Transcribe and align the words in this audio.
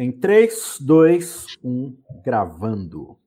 Em 0.00 0.12
3, 0.12 0.76
2, 0.80 1.58
1, 1.64 1.96
gravando. 2.24 3.18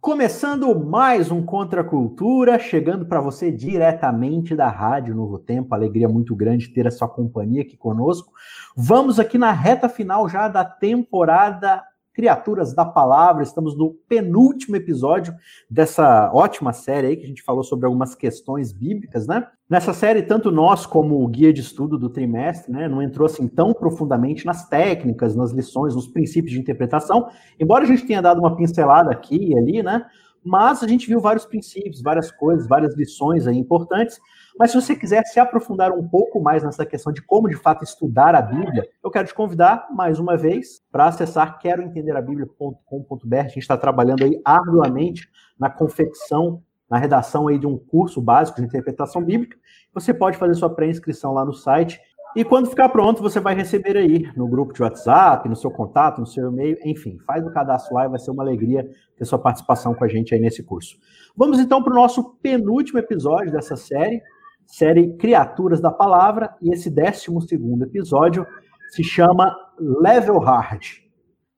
Começando 0.00 0.76
mais 0.76 1.30
um 1.30 1.40
Contra 1.46 1.82
a 1.82 1.84
Cultura, 1.84 2.58
chegando 2.58 3.06
para 3.06 3.20
você 3.20 3.52
diretamente 3.52 4.56
da 4.56 4.68
Rádio 4.68 5.14
Novo 5.14 5.38
Tempo. 5.38 5.72
Alegria 5.72 6.08
muito 6.08 6.34
grande 6.34 6.70
ter 6.70 6.88
a 6.88 6.90
sua 6.90 7.08
companhia 7.08 7.62
aqui 7.62 7.76
conosco. 7.76 8.32
Vamos 8.76 9.20
aqui 9.20 9.38
na 9.38 9.52
reta 9.52 9.88
final 9.88 10.28
já 10.28 10.48
da 10.48 10.64
temporada 10.64 11.84
Criaturas 12.18 12.74
da 12.74 12.84
Palavra. 12.84 13.44
Estamos 13.44 13.76
no 13.78 13.94
penúltimo 14.08 14.74
episódio 14.74 15.32
dessa 15.70 16.32
ótima 16.34 16.72
série 16.72 17.06
aí 17.06 17.16
que 17.16 17.22
a 17.22 17.28
gente 17.28 17.44
falou 17.44 17.62
sobre 17.62 17.86
algumas 17.86 18.16
questões 18.16 18.72
bíblicas, 18.72 19.28
né? 19.28 19.46
Nessa 19.70 19.92
série, 19.92 20.22
tanto 20.22 20.50
nós 20.50 20.84
como 20.84 21.22
o 21.22 21.28
guia 21.28 21.52
de 21.52 21.60
estudo 21.60 21.96
do 21.96 22.10
trimestre, 22.10 22.72
né, 22.72 22.88
não 22.88 23.00
entrou 23.00 23.26
assim 23.26 23.46
tão 23.46 23.72
profundamente 23.72 24.44
nas 24.44 24.68
técnicas, 24.68 25.36
nas 25.36 25.52
lições, 25.52 25.94
nos 25.94 26.08
princípios 26.08 26.52
de 26.52 26.58
interpretação, 26.58 27.28
embora 27.60 27.84
a 27.84 27.86
gente 27.86 28.04
tenha 28.04 28.20
dado 28.20 28.40
uma 28.40 28.56
pincelada 28.56 29.12
aqui 29.12 29.52
e 29.52 29.56
ali, 29.56 29.80
né? 29.80 30.04
Mas 30.44 30.82
a 30.82 30.88
gente 30.88 31.06
viu 31.06 31.20
vários 31.20 31.46
princípios, 31.46 32.02
várias 32.02 32.32
coisas, 32.32 32.66
várias 32.66 32.96
lições 32.96 33.46
aí 33.46 33.56
importantes. 33.56 34.18
Mas 34.58 34.72
se 34.72 34.80
você 34.80 34.96
quiser 34.96 35.24
se 35.24 35.38
aprofundar 35.38 35.92
um 35.92 36.06
pouco 36.06 36.40
mais 36.40 36.64
nessa 36.64 36.84
questão 36.84 37.12
de 37.12 37.22
como 37.22 37.48
de 37.48 37.54
fato 37.54 37.84
estudar 37.84 38.34
a 38.34 38.42
Bíblia, 38.42 38.88
eu 39.02 39.10
quero 39.10 39.28
te 39.28 39.34
convidar 39.34 39.86
mais 39.92 40.18
uma 40.18 40.36
vez 40.36 40.82
para 40.90 41.06
acessar 41.06 41.58
queroentenderabíblia.com.br. 41.58 43.36
A 43.36 43.42
gente 43.42 43.58
está 43.58 43.76
trabalhando 43.76 44.24
aí 44.24 44.40
arduamente 44.44 45.28
na 45.58 45.70
confecção, 45.70 46.60
na 46.90 46.98
redação 46.98 47.46
aí 47.46 47.58
de 47.58 47.66
um 47.66 47.78
curso 47.78 48.20
básico 48.20 48.60
de 48.60 48.66
interpretação 48.66 49.22
bíblica. 49.22 49.56
Você 49.94 50.12
pode 50.12 50.36
fazer 50.36 50.54
sua 50.54 50.74
pré-inscrição 50.74 51.32
lá 51.32 51.44
no 51.44 51.52
site 51.52 52.00
e 52.36 52.44
quando 52.44 52.68
ficar 52.68 52.88
pronto, 52.90 53.22
você 53.22 53.40
vai 53.40 53.54
receber 53.54 53.96
aí 53.96 54.30
no 54.36 54.46
grupo 54.46 54.72
de 54.72 54.82
WhatsApp, 54.82 55.48
no 55.48 55.56
seu 55.56 55.70
contato, 55.70 56.20
no 56.20 56.26
seu 56.26 56.50
e-mail, 56.50 56.76
enfim, 56.84 57.18
faz 57.26 57.44
o 57.46 57.50
cadastro 57.50 57.94
lá 57.94 58.04
e 58.04 58.08
vai 58.08 58.18
ser 58.18 58.30
uma 58.30 58.42
alegria 58.42 58.88
ter 59.16 59.24
sua 59.24 59.38
participação 59.38 59.94
com 59.94 60.04
a 60.04 60.08
gente 60.08 60.34
aí 60.34 60.40
nesse 60.40 60.62
curso. 60.62 60.98
Vamos 61.36 61.58
então 61.58 61.82
para 61.82 61.92
o 61.92 61.96
nosso 61.96 62.36
penúltimo 62.42 62.98
episódio 62.98 63.50
dessa 63.50 63.76
série, 63.76 64.22
série 64.68 65.14
Criaturas 65.14 65.80
da 65.80 65.90
Palavra, 65.90 66.54
e 66.60 66.72
esse 66.72 66.90
décimo 66.90 67.40
segundo 67.40 67.84
episódio 67.84 68.46
se 68.90 69.02
chama 69.02 69.56
Level 69.80 70.38
Hard. 70.38 70.82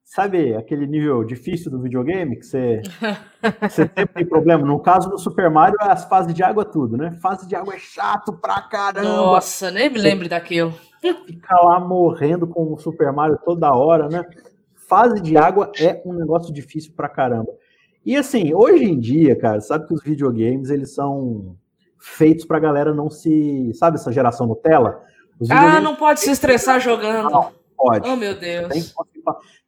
Sabe 0.03 0.55
aquele 0.55 0.87
nível 0.87 1.23
difícil 1.23 1.71
do 1.71 1.81
videogame 1.81 2.37
que 2.37 2.45
você, 2.45 2.81
você 3.61 3.83
sempre 3.83 4.07
tem 4.07 4.25
problema? 4.25 4.65
No 4.65 4.79
caso 4.79 5.09
do 5.09 5.17
Super 5.17 5.49
Mario, 5.49 5.77
é 5.81 5.91
as 5.91 6.05
fases 6.05 6.33
de 6.33 6.41
água 6.41 6.65
tudo, 6.65 6.97
né? 6.97 7.11
Fase 7.21 7.47
de 7.47 7.55
água 7.55 7.75
é 7.75 7.79
chato 7.79 8.33
pra 8.33 8.61
caramba. 8.61 9.07
Nossa, 9.07 9.71
nem 9.71 9.89
me 9.89 9.99
lembro 9.99 10.27
daquilo. 10.27 10.73
Fica 10.99 11.55
lá 11.63 11.79
morrendo 11.79 12.47
com 12.47 12.73
o 12.73 12.77
Super 12.77 13.11
Mario 13.11 13.39
toda 13.43 13.73
hora, 13.73 14.09
né? 14.09 14.25
Fase 14.87 15.21
de 15.21 15.37
água 15.37 15.71
é 15.79 16.01
um 16.05 16.13
negócio 16.13 16.53
difícil 16.53 16.93
pra 16.93 17.07
caramba. 17.07 17.51
E 18.05 18.15
assim, 18.17 18.53
hoje 18.53 18.83
em 18.83 18.99
dia, 18.99 19.35
cara, 19.35 19.61
sabe 19.61 19.87
que 19.87 19.93
os 19.93 20.03
videogames, 20.03 20.69
eles 20.69 20.93
são 20.93 21.55
feitos 22.01 22.45
pra 22.45 22.59
galera 22.59 22.93
não 22.93 23.09
se. 23.09 23.71
Sabe 23.75 23.95
essa 23.95 24.11
geração 24.11 24.47
Nutella? 24.47 25.01
ah, 25.49 25.79
não 25.79 25.95
pode 25.95 26.19
se 26.19 26.31
estressar 26.31 26.79
jogando. 26.79 27.29
Não, 27.29 27.51
pode. 27.77 28.09
Oh, 28.09 28.15
meu 28.15 28.37
Deus. 28.37 28.67
Tem, 28.67 28.83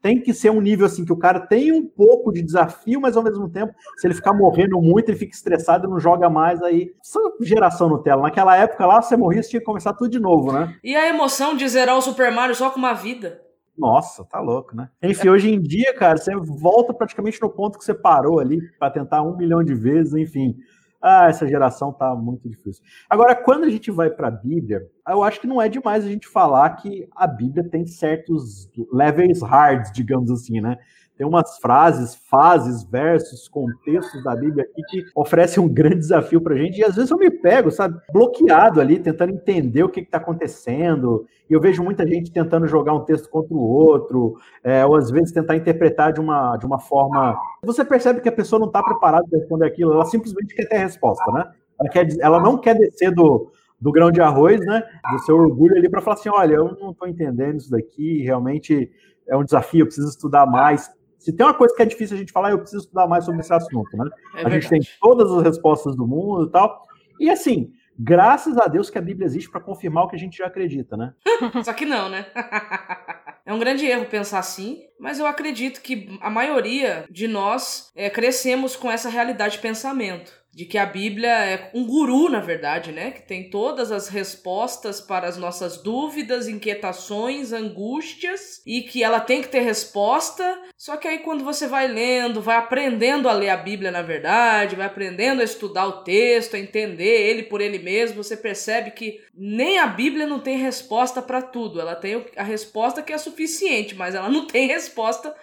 tem, 0.02 0.22
que 0.22 0.34
ser 0.34 0.50
um 0.50 0.62
nível 0.62 0.86
assim 0.86 1.06
que 1.06 1.14
o 1.14 1.18
cara 1.18 1.40
tem 1.40 1.72
um 1.72 1.86
pouco 1.88 2.32
de 2.32 2.42
desafio, 2.42 3.00
mas 3.00 3.16
ao 3.16 3.24
mesmo 3.24 3.50
tempo, 3.50 3.74
se 3.98 4.06
ele 4.06 4.14
ficar 4.14 4.34
morrendo 4.34 4.80
muito, 4.82 5.10
ele 5.10 5.18
fica 5.18 5.34
estressado 5.34 5.88
e 5.88 5.90
não 5.90 6.00
joga 6.00 6.30
mais 6.30 6.62
aí. 6.62 6.92
Essa 7.02 7.20
geração 7.42 7.90
Nutella. 7.90 8.24
Naquela 8.24 8.56
época 8.58 8.86
lá, 8.86 9.02
você 9.02 9.16
morria, 9.16 9.42
você 9.42 9.50
tinha 9.50 9.60
que 9.60 9.66
começar 9.66 9.94
tudo 9.94 10.10
de 10.10 10.20
novo, 10.20 10.52
né? 10.52 10.76
E 10.84 10.96
a 10.96 11.08
emoção 11.08 11.56
de 11.56 11.68
zerar 11.68 11.98
o 11.98 12.02
Super 12.02 12.32
Mario 12.32 12.56
só 12.56 12.70
com 12.70 12.80
uma 12.80 12.94
vida? 12.94 13.42
Nossa, 13.78 14.24
tá 14.24 14.40
louco, 14.40 14.76
né? 14.76 14.90
Enfim, 15.02 15.30
hoje 15.30 15.52
em 15.52 15.60
dia, 15.60 15.96
cara, 15.96 16.18
você 16.18 16.36
volta 16.36 16.94
praticamente 16.94 17.42
no 17.42 17.50
ponto 17.50 17.80
que 17.80 17.84
você 17.84 17.94
parou 17.94 18.40
ali 18.40 18.60
para 18.78 18.92
tentar 18.92 19.24
um 19.24 19.36
milhão 19.36 19.64
de 19.64 19.74
vezes, 19.74 20.14
enfim. 20.14 20.56
Ah, 21.06 21.28
essa 21.28 21.46
geração 21.46 21.92
tá 21.92 22.16
muito 22.16 22.48
difícil. 22.48 22.82
Agora, 23.10 23.36
quando 23.36 23.66
a 23.66 23.70
gente 23.70 23.92
vai 23.92 24.10
para 24.10 24.30
a 24.30 24.32
Bíblia, 24.32 24.88
eu 25.10 25.22
acho 25.22 25.42
que 25.42 25.48
não 25.48 25.62
é 25.62 25.68
demais 25.68 26.06
a 26.06 26.08
gente 26.08 26.30
falar 26.30 26.70
que 26.78 27.10
a 27.14 27.28
Bíblia 27.28 27.62
tem 27.70 27.86
certos 27.86 28.70
levels 28.90 29.42
hard, 29.42 29.92
digamos 29.94 30.32
assim, 30.32 30.62
né? 30.62 30.78
Tem 31.16 31.28
umas 31.28 31.58
frases, 31.60 32.16
fases, 32.30 32.84
versos, 32.84 33.48
contextos 33.48 34.24
da 34.24 34.36
Bíblia 34.36 34.64
aqui 34.64 34.82
que 34.84 35.06
oferecem 35.16 35.62
um 35.62 35.70
grande 35.70 36.00
desafio 36.00 36.42
para 36.42 36.56
a 36.56 36.58
gente. 36.58 36.80
E 36.80 36.84
às 36.84 36.96
vezes 36.96 37.12
eu 37.12 37.18
me 37.18 37.30
pego, 37.30 37.70
sabe, 37.70 38.00
bloqueado 38.12 38.82
ali, 38.82 38.98
tentando 38.98 39.32
entender 39.32 39.84
o 39.84 39.90
que 39.90 40.00
está 40.00 40.18
acontecendo. 40.18 41.26
E 41.48 41.54
eu 41.54 41.62
vejo 41.62 41.84
muita 41.84 42.08
gente 42.08 42.32
tentando 42.32 42.68
jogar 42.68 42.94
um 42.94 43.06
texto 43.06 43.30
contra 43.30 43.54
o 43.54 43.62
outro, 43.62 44.38
é, 44.64 44.84
ou 44.86 44.96
às 44.96 45.12
vezes 45.12 45.32
tentar 45.32 45.56
interpretar 45.56 46.12
de 46.12 46.20
uma, 46.20 46.58
de 46.58 46.66
uma 46.66 46.80
forma. 46.80 47.38
Você 47.64 47.86
percebe 47.86 48.20
que 48.20 48.30
a 48.30 48.34
pessoa 48.34 48.60
não 48.60 48.68
está 48.68 48.82
preparada 48.82 49.28
para 49.30 49.38
responder 49.38 49.68
aquilo, 49.68 49.94
ela 49.94 50.06
simplesmente 50.06 50.56
quer 50.56 50.68
ter 50.68 50.78
a 50.78 50.80
resposta, 50.80 51.32
né? 51.32 51.52
Ela, 51.80 51.90
quer, 51.90 52.08
ela 52.20 52.40
não 52.40 52.58
quer 52.58 52.76
descer 52.76 53.12
do, 53.12 53.52
do 53.80 53.92
grão 53.92 54.10
de 54.10 54.20
arroz, 54.20 54.60
né? 54.62 54.82
Do 55.12 55.20
seu 55.20 55.36
orgulho 55.36 55.76
ali 55.76 55.88
para 55.88 56.02
falar 56.02 56.16
assim: 56.16 56.30
olha, 56.30 56.56
eu 56.56 56.76
não 56.80 56.90
estou 56.92 57.08
entendendo 57.08 57.58
isso 57.58 57.70
daqui, 57.70 58.24
realmente 58.24 58.90
é 59.28 59.38
um 59.38 59.44
desafio, 59.44 59.82
eu 59.82 59.86
preciso 59.86 60.10
estudar 60.10 60.46
mais. 60.46 60.90
Se 61.24 61.32
tem 61.32 61.46
uma 61.46 61.54
coisa 61.54 61.74
que 61.74 61.82
é 61.82 61.86
difícil 61.86 62.18
a 62.18 62.20
gente 62.20 62.34
falar, 62.34 62.52
eu 62.52 62.60
preciso 62.60 62.84
estudar 62.84 63.08
mais 63.08 63.24
sobre 63.24 63.40
esse 63.40 63.54
assunto, 63.54 63.96
né? 63.96 64.10
É 64.36 64.46
a 64.46 64.50
gente 64.50 64.68
tem 64.68 64.82
todas 65.02 65.32
as 65.32 65.42
respostas 65.42 65.96
do 65.96 66.06
mundo 66.06 66.48
e 66.48 66.52
tal. 66.52 66.86
E 67.18 67.30
assim, 67.30 67.72
graças 67.98 68.58
a 68.58 68.68
Deus 68.68 68.90
que 68.90 68.98
a 68.98 69.02
Bíblia 69.02 69.26
existe 69.26 69.50
para 69.50 69.62
confirmar 69.62 70.04
o 70.04 70.10
que 70.10 70.18
a 70.18 70.20
gente 70.20 70.38
já 70.38 70.48
acredita, 70.48 70.98
né? 70.98 71.14
Só 71.64 71.72
que 71.72 71.86
não, 71.86 72.10
né? 72.10 72.26
É 73.46 73.54
um 73.54 73.60
grande 73.60 73.86
erro 73.86 74.06
pensar 74.06 74.40
assim, 74.40 74.84
mas 74.98 75.20
eu 75.20 75.28
acredito 75.28 75.82
que 75.82 76.18
a 76.22 76.30
maioria 76.30 77.06
de 77.12 77.28
nós 77.28 77.92
é, 77.94 78.10
crescemos 78.10 78.74
com 78.74 78.90
essa 78.90 79.10
realidade 79.10 79.56
de 79.56 79.62
pensamento 79.62 80.32
de 80.54 80.66
que 80.66 80.78
a 80.78 80.86
Bíblia 80.86 81.30
é 81.30 81.72
um 81.74 81.86
guru, 81.86 82.30
na 82.30 82.40
verdade, 82.40 82.92
né? 82.92 83.10
Que 83.10 83.24
tem 83.24 83.50
todas 83.50 83.92
as 83.92 84.08
respostas 84.08 85.02
para 85.02 85.28
as 85.28 85.36
nossas 85.36 85.78
dúvidas, 85.78 86.48
inquietações, 86.48 87.52
angústias 87.52 88.62
e 88.66 88.82
que 88.82 89.04
ela 89.04 89.20
tem 89.20 89.42
que 89.42 89.48
ter 89.48 89.62
resposta. 89.62 90.62
Só 90.78 90.96
que 90.96 91.08
aí 91.08 91.20
quando 91.20 91.44
você 91.44 91.66
vai 91.66 91.88
lendo, 91.88 92.40
vai 92.40 92.58
aprendendo 92.58 93.28
a 93.28 93.34
ler 93.34 93.50
a 93.50 93.58
Bíblia, 93.58 93.90
na 93.90 94.04
verdade, 94.04 94.76
vai 94.76 94.86
aprendendo 94.86 95.42
a 95.42 95.46
estudar 95.46 95.88
o 95.88 96.04
texto, 96.04 96.56
a 96.56 96.60
entender 96.60 97.30
ele 97.30 97.44
por 97.44 97.60
ele 97.60 97.80
mesmo, 97.80 98.24
você 98.24 98.38
percebe 98.38 98.92
que 98.92 99.20
nem 99.36 99.80
a 99.80 99.88
Bíblia 99.88 100.28
não 100.28 100.40
tem 100.40 100.58
resposta 100.58 101.20
para 101.20 101.42
tudo. 101.42 101.82
Ela 101.82 101.96
tem 101.96 102.24
a 102.38 102.44
resposta 102.44 103.02
que 103.02 103.12
é 103.12 103.18
suficiente, 103.18 103.96
mas 103.96 104.14
ela 104.14 104.30
não 104.30 104.46
tem 104.46 104.68
resposta 104.84 105.34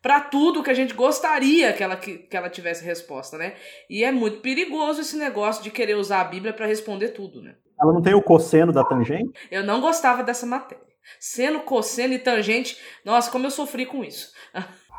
para 0.00 0.20
tudo 0.20 0.62
que 0.62 0.70
a 0.70 0.74
gente 0.74 0.94
gostaria 0.94 1.72
que 1.72 1.82
ela, 1.82 1.96
que, 1.96 2.18
que 2.18 2.36
ela 2.36 2.48
tivesse 2.48 2.84
resposta, 2.84 3.36
né? 3.36 3.54
E 3.90 4.04
é 4.04 4.12
muito 4.12 4.40
perigoso 4.40 5.00
esse 5.00 5.16
negócio 5.16 5.62
de 5.62 5.70
querer 5.70 5.96
usar 5.96 6.20
a 6.20 6.24
Bíblia 6.24 6.52
para 6.52 6.66
responder 6.66 7.08
tudo, 7.08 7.42
né? 7.42 7.56
Ela 7.80 7.92
não 7.92 8.02
tem 8.02 8.14
o 8.14 8.22
cosseno 8.22 8.72
da 8.72 8.84
tangente? 8.84 9.32
Eu 9.50 9.62
não 9.62 9.80
gostava 9.80 10.22
dessa 10.22 10.46
matéria. 10.46 10.84
Seno, 11.18 11.60
cosseno 11.60 12.12
e 12.12 12.18
tangente, 12.18 12.78
nossa, 13.04 13.30
como 13.30 13.46
eu 13.46 13.50
sofri 13.50 13.86
com 13.86 14.04
isso. 14.04 14.32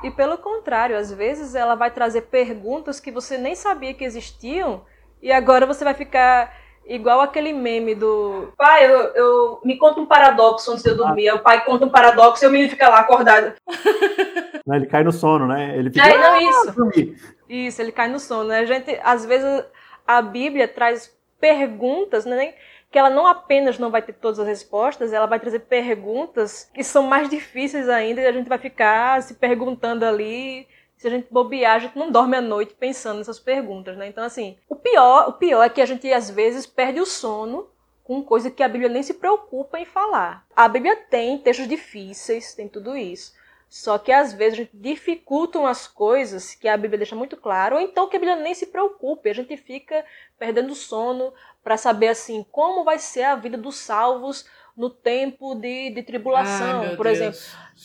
E 0.01 0.09
pelo 0.09 0.37
contrário, 0.37 0.97
às 0.97 1.11
vezes 1.11 1.55
ela 1.55 1.75
vai 1.75 1.91
trazer 1.91 2.23
perguntas 2.23 2.99
que 2.99 3.11
você 3.11 3.37
nem 3.37 3.53
sabia 3.53 3.93
que 3.93 4.05
existiam 4.05 4.85
e 5.21 5.29
agora 5.31 5.65
você 5.65 5.83
vai 5.83 5.93
ficar 5.93 6.55
igual 6.85 7.21
aquele 7.21 7.53
meme 7.53 7.95
do 7.95 8.51
pai, 8.57 8.85
eu, 8.85 8.99
eu 9.15 9.61
me 9.63 9.77
conta 9.77 9.99
um 9.99 10.05
paradoxo 10.05 10.71
antes 10.71 10.83
de 10.83 10.89
eu 10.89 10.97
dormir. 10.97 11.29
Ah. 11.29 11.35
O 11.35 11.39
pai 11.39 11.63
conta 11.63 11.85
um 11.85 11.89
paradoxo 11.89 12.43
e 12.43 12.47
o 12.47 12.51
menino 12.51 12.69
fica 12.69 12.89
lá 12.89 12.99
acordado. 12.99 13.53
Ele 14.67 14.85
cai 14.85 15.03
no 15.03 15.11
sono, 15.11 15.47
né? 15.47 15.77
Ele 15.77 15.89
fica. 15.89 16.07
É, 16.07 16.17
não, 16.17 16.33
ah, 16.33 16.43
isso. 16.43 16.71
Dormir. 16.75 17.15
Isso, 17.49 17.81
ele 17.81 17.91
cai 17.91 18.07
no 18.07 18.19
sono. 18.19 18.49
Né? 18.49 18.59
A 18.59 18.65
gente, 18.65 18.99
às 19.03 19.25
vezes, 19.25 19.65
a 20.05 20.21
Bíblia 20.21 20.67
traz 20.67 21.11
perguntas, 21.39 22.25
né? 22.25 22.53
Que 22.91 22.99
ela 22.99 23.09
não 23.09 23.25
apenas 23.25 23.79
não 23.79 23.89
vai 23.89 24.01
ter 24.01 24.13
todas 24.13 24.39
as 24.39 24.47
respostas, 24.47 25.13
ela 25.13 25.25
vai 25.25 25.39
trazer 25.39 25.59
perguntas 25.61 26.69
que 26.73 26.83
são 26.83 27.03
mais 27.03 27.29
difíceis 27.29 27.87
ainda 27.89 28.21
e 28.21 28.27
a 28.27 28.31
gente 28.31 28.49
vai 28.49 28.57
ficar 28.57 29.21
se 29.23 29.35
perguntando 29.35 30.05
ali. 30.05 30.67
Se 30.99 31.07
a 31.07 31.09
gente 31.09 31.31
bobear, 31.31 31.77
a 31.77 31.79
gente 31.79 31.97
não 31.97 32.11
dorme 32.11 32.35
à 32.35 32.41
noite 32.41 32.75
pensando 32.77 33.19
nessas 33.19 33.39
perguntas, 33.39 33.95
né? 33.95 34.07
Então, 34.09 34.21
assim, 34.21 34.57
o 34.67 34.75
pior, 34.75 35.29
o 35.29 35.33
pior 35.33 35.63
é 35.63 35.69
que 35.69 35.81
a 35.81 35.85
gente 35.85 36.11
às 36.11 36.29
vezes 36.29 36.67
perde 36.67 36.99
o 36.99 37.05
sono 37.05 37.69
com 38.03 38.21
coisa 38.21 38.51
que 38.51 38.61
a 38.61 38.67
Bíblia 38.67 38.89
nem 38.89 39.01
se 39.01 39.13
preocupa 39.13 39.79
em 39.79 39.85
falar. 39.85 40.45
A 40.53 40.67
Bíblia 40.67 40.97
tem 40.97 41.37
textos 41.37 41.69
difíceis, 41.69 42.53
tem 42.53 42.67
tudo 42.67 42.97
isso. 42.97 43.33
Só 43.69 43.97
que 43.97 44.11
às 44.11 44.33
vezes 44.33 44.55
a 44.55 44.63
gente 44.63 44.71
dificultam 44.73 45.65
as 45.65 45.87
coisas 45.87 46.53
que 46.53 46.67
a 46.67 46.75
Bíblia 46.75 46.97
deixa 46.97 47.15
muito 47.15 47.37
claro, 47.37 47.77
ou 47.77 47.81
então 47.81 48.09
que 48.09 48.17
a 48.17 48.19
Bíblia 48.19 48.35
nem 48.35 48.53
se 48.53 48.65
preocupe, 48.67 49.29
a 49.29 49.33
gente 49.33 49.55
fica 49.55 50.03
perdendo 50.37 50.75
sono 50.75 51.33
para 51.63 51.77
saber 51.77 52.09
assim 52.09 52.45
como 52.51 52.83
vai 52.83 52.99
ser 52.99 53.23
a 53.23 53.35
vida 53.35 53.57
dos 53.57 53.77
salvos 53.77 54.45
no 54.79 54.89
tempo 54.89 55.55
de, 55.55 55.93
de 55.93 56.01
tribulação, 56.03 56.83
Ai, 56.83 56.95
por 56.95 57.03
Deus. 57.03 57.17
exemplo. 57.17 57.39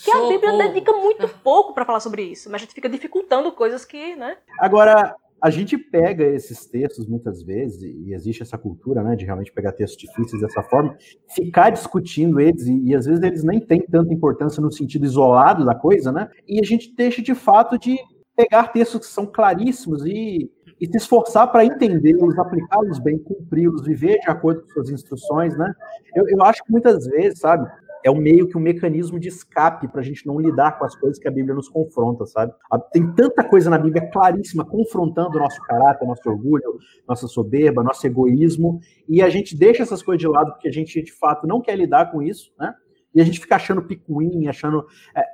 Que 0.05 0.12
a 0.12 0.29
Bíblia 0.29 0.69
dedica 0.69 0.93
muito 0.93 1.29
pouco 1.43 1.75
para 1.75 1.85
falar 1.85 1.99
sobre 1.99 2.23
isso, 2.23 2.49
mas 2.49 2.62
a 2.62 2.64
gente 2.64 2.75
fica 2.75 2.88
dificultando 2.88 3.50
coisas 3.50 3.85
que, 3.85 4.14
né? 4.14 4.37
Agora, 4.61 5.17
a 5.43 5.50
gente 5.50 5.76
pega 5.76 6.25
esses 6.25 6.67
textos 6.67 7.08
muitas 7.08 7.43
vezes, 7.43 7.82
e 7.82 8.14
existe 8.14 8.43
essa 8.43 8.56
cultura, 8.56 9.02
né, 9.02 9.17
de 9.17 9.25
realmente 9.25 9.52
pegar 9.52 9.73
textos 9.73 9.99
difíceis 9.99 10.41
dessa 10.41 10.62
forma, 10.62 10.96
ficar 11.35 11.70
discutindo 11.70 12.38
eles, 12.38 12.64
e, 12.69 12.79
e, 12.85 12.94
às 12.94 13.06
vezes 13.06 13.23
eles 13.25 13.43
nem 13.43 13.58
têm 13.58 13.82
tanta 13.82 14.14
importância 14.14 14.62
no 14.62 14.70
sentido 14.70 15.05
isolado 15.05 15.64
da 15.64 15.75
coisa, 15.75 16.12
né, 16.12 16.31
e 16.47 16.61
a 16.61 16.64
gente 16.64 16.94
deixa 16.94 17.20
de 17.20 17.35
fato 17.35 17.76
de 17.76 17.99
pegar 18.37 18.69
textos 18.69 19.00
que 19.00 19.06
são 19.06 19.26
claríssimos 19.26 20.06
e, 20.06 20.49
e 20.85 20.87
se 20.87 20.99
esforçar 20.99 21.51
para 21.51 21.65
entendê-los, 21.65 22.39
aplicá-los 22.39 22.99
bem, 22.99 23.19
cumpri-los, 23.19 23.85
viver 23.85 24.19
de 24.21 24.31
acordo 24.31 24.63
com 24.63 24.69
suas 24.69 24.91
instruções, 24.91 25.57
né. 25.57 25.73
Eu, 26.15 26.29
eu 26.29 26.43
acho 26.43 26.63
que 26.63 26.71
muitas 26.71 27.07
vezes, 27.07 27.39
sabe, 27.39 27.67
é 28.05 28.11
um 28.11 28.17
meio 28.17 28.47
que 28.47 28.57
um 28.57 28.61
mecanismo 28.61 29.19
de 29.19 29.29
escape 29.29 29.89
para 29.89 30.03
a 30.03 30.05
gente 30.05 30.27
não 30.27 30.39
lidar 30.39 30.79
com 30.79 30.85
as 30.85 30.95
coisas 30.95 31.19
que 31.19 31.27
a 31.27 31.31
Bíblia 31.31 31.55
nos 31.55 31.71
confronta, 31.71 32.27
sabe? 32.27 32.53
Tem 32.93 33.11
tanta 33.15 33.43
coisa 33.43 33.71
na 33.71 33.79
Bíblia 33.79 34.11
claríssima 34.11 34.63
confrontando 34.63 35.39
o 35.39 35.41
nosso 35.41 35.59
caráter, 35.63 36.07
nosso 36.07 36.29
orgulho, 36.29 36.79
nossa 37.09 37.27
soberba, 37.27 37.83
nosso 37.83 38.07
egoísmo, 38.07 38.79
e 39.09 39.23
a 39.23 39.31
gente 39.31 39.57
deixa 39.57 39.83
essas 39.83 40.03
coisas 40.03 40.21
de 40.21 40.29
lado 40.29 40.53
porque 40.53 40.69
a 40.69 40.73
gente 40.73 41.01
de 41.01 41.13
fato 41.13 41.47
não 41.47 41.63
quer 41.63 41.77
lidar 41.77 42.13
com 42.13 42.23
isso, 42.23 42.53
né? 42.59 42.75
E 43.15 43.23
a 43.23 43.25
gente 43.25 43.41
fica 43.41 43.57
achando 43.57 43.83
picuinha, 43.83 44.51
achando. 44.51 44.85
É... 45.17 45.25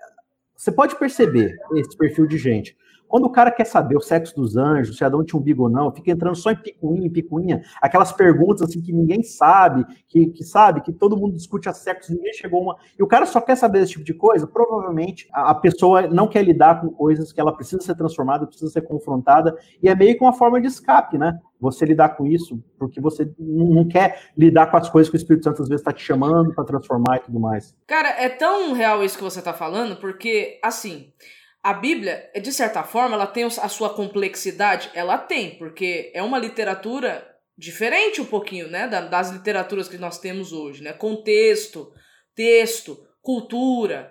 Você 0.54 0.70
pode 0.70 0.94
perceber 0.96 1.56
esse 1.74 1.96
perfil 1.96 2.26
de 2.28 2.38
gente. 2.38 2.76
Quando 3.10 3.24
o 3.24 3.30
cara 3.30 3.50
quer 3.50 3.64
saber 3.64 3.96
o 3.96 4.00
sexo 4.00 4.36
dos 4.36 4.56
anjos, 4.56 4.96
se 4.96 5.04
Adão 5.04 5.24
tinha 5.24 5.38
umbigo 5.38 5.64
ou 5.64 5.68
não, 5.68 5.92
fica 5.92 6.12
entrando 6.12 6.36
só 6.36 6.52
em 6.52 6.56
picuinha, 6.56 7.08
em 7.08 7.10
picuinha, 7.10 7.62
aquelas 7.82 8.12
perguntas 8.12 8.62
assim 8.62 8.80
que 8.80 8.92
ninguém 8.92 9.20
sabe, 9.20 9.84
que, 10.06 10.28
que 10.28 10.44
sabe, 10.44 10.80
que 10.80 10.92
todo 10.92 11.16
mundo 11.16 11.34
discute 11.34 11.68
a 11.68 11.72
sexo, 11.72 12.14
ninguém 12.14 12.32
chegou 12.32 12.60
a 12.60 12.62
uma. 12.62 12.76
E 12.96 13.02
o 13.02 13.08
cara 13.08 13.26
só 13.26 13.40
quer 13.40 13.56
saber 13.56 13.80
esse 13.82 13.94
tipo 13.94 14.04
de 14.04 14.14
coisa, 14.14 14.46
provavelmente 14.46 15.28
a, 15.32 15.50
a 15.50 15.54
pessoa 15.56 16.02
não 16.02 16.28
quer 16.28 16.44
lidar 16.44 16.80
com 16.80 16.88
coisas 16.88 17.32
que 17.32 17.40
ela 17.40 17.52
precisa 17.52 17.82
ser 17.82 17.96
transformada, 17.96 18.46
precisa 18.46 18.70
ser 18.70 18.82
confrontada, 18.82 19.58
e 19.82 19.88
é 19.88 19.94
meio 19.96 20.16
que 20.16 20.22
uma 20.22 20.32
forma 20.32 20.60
de 20.60 20.68
escape, 20.68 21.18
né? 21.18 21.36
Você 21.60 21.84
lidar 21.84 22.10
com 22.10 22.28
isso, 22.28 22.62
porque 22.78 23.00
você 23.00 23.28
não 23.36 23.88
quer 23.88 24.20
lidar 24.36 24.70
com 24.70 24.76
as 24.76 24.88
coisas 24.88 25.10
que 25.10 25.16
o 25.16 25.18
Espírito 25.18 25.44
Santo 25.44 25.62
às 25.62 25.68
vezes 25.68 25.80
está 25.80 25.92
te 25.92 26.02
chamando 26.02 26.54
para 26.54 26.64
transformar 26.64 27.16
e 27.16 27.20
tudo 27.20 27.40
mais. 27.40 27.76
Cara, 27.88 28.08
é 28.22 28.28
tão 28.28 28.72
real 28.72 29.02
isso 29.02 29.18
que 29.18 29.24
você 29.24 29.40
está 29.40 29.52
falando, 29.52 29.96
porque, 29.96 30.60
assim, 30.62 31.12
a 31.62 31.74
Bíblia, 31.74 32.30
de 32.40 32.52
certa 32.52 32.82
forma, 32.82 33.14
ela 33.14 33.26
tem 33.26 33.44
a 33.44 33.68
sua 33.68 33.90
complexidade? 33.90 34.90
Ela 34.94 35.18
tem, 35.18 35.58
porque 35.58 36.10
é 36.14 36.22
uma 36.22 36.38
literatura 36.38 37.26
diferente 37.56 38.20
um 38.20 38.26
pouquinho, 38.26 38.68
né, 38.68 38.88
das 38.88 39.30
literaturas 39.30 39.88
que 39.88 39.98
nós 39.98 40.18
temos 40.18 40.52
hoje, 40.52 40.82
né? 40.82 40.94
Contexto, 40.94 41.92
texto, 42.34 43.06
cultura, 43.20 44.10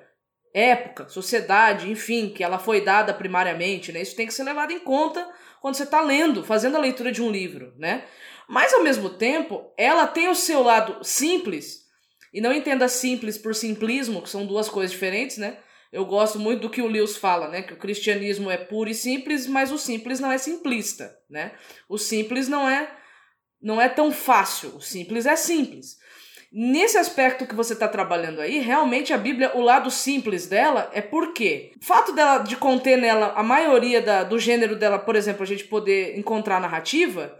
época, 0.53 1.09
sociedade, 1.09 1.89
enfim, 1.89 2.29
que 2.29 2.43
ela 2.43 2.59
foi 2.59 2.81
dada 2.81 3.13
primariamente, 3.13 3.91
né? 3.91 4.01
Isso 4.01 4.15
tem 4.15 4.27
que 4.27 4.33
ser 4.33 4.43
levado 4.43 4.71
em 4.71 4.79
conta 4.79 5.27
quando 5.61 5.75
você 5.75 5.83
está 5.83 6.01
lendo, 6.01 6.43
fazendo 6.43 6.77
a 6.77 6.79
leitura 6.79 7.11
de 7.11 7.21
um 7.21 7.31
livro, 7.31 7.73
né? 7.77 8.05
Mas 8.47 8.73
ao 8.73 8.83
mesmo 8.83 9.09
tempo, 9.09 9.73
ela 9.77 10.05
tem 10.05 10.27
o 10.27 10.35
seu 10.35 10.61
lado 10.61 11.03
simples, 11.03 11.87
e 12.31 12.39
não 12.41 12.53
entenda 12.53 12.87
simples 12.87 13.37
por 13.37 13.55
simplismo, 13.55 14.21
que 14.21 14.29
são 14.29 14.45
duas 14.45 14.69
coisas 14.69 14.91
diferentes, 14.91 15.37
né? 15.37 15.57
Eu 15.91 16.05
gosto 16.05 16.37
muito 16.37 16.61
do 16.61 16.69
que 16.69 16.81
o 16.81 16.87
Lewis 16.87 17.17
fala, 17.17 17.47
né? 17.47 17.61
Que 17.61 17.73
o 17.73 17.77
cristianismo 17.77 18.49
é 18.49 18.57
puro 18.57 18.89
e 18.89 18.93
simples, 18.93 19.47
mas 19.47 19.71
o 19.71 19.77
simples 19.77 20.19
não 20.19 20.31
é 20.31 20.37
simplista, 20.37 21.17
né? 21.29 21.53
O 21.87 21.97
simples 21.97 22.47
não 22.47 22.69
é 22.69 22.95
não 23.61 23.81
é 23.81 23.89
tão 23.89 24.11
fácil, 24.11 24.75
o 24.75 24.81
simples 24.81 25.25
é 25.25 25.35
simples. 25.35 25.97
Nesse 26.51 26.97
aspecto 26.97 27.45
que 27.45 27.53
você 27.53 27.73
está 27.73 27.87
trabalhando 27.87 28.39
aí, 28.39 28.57
realmente 28.57 29.13
a 29.13 29.17
Bíblia, 29.17 29.51
o 29.55 29.61
lado 29.61 29.91
simples 29.91 30.47
dela 30.47 30.89
é 30.93 31.01
porque 31.01 31.73
o 31.79 31.85
fato 31.85 32.11
dela 32.11 32.39
de 32.39 32.55
conter 32.55 32.97
nela 32.97 33.33
a 33.35 33.43
maioria 33.43 34.01
da, 34.01 34.23
do 34.23 34.39
gênero 34.39 34.75
dela, 34.75 34.97
por 34.97 35.15
exemplo, 35.15 35.43
a 35.43 35.45
gente 35.45 35.65
poder 35.65 36.17
encontrar 36.17 36.59
narrativa, 36.59 37.37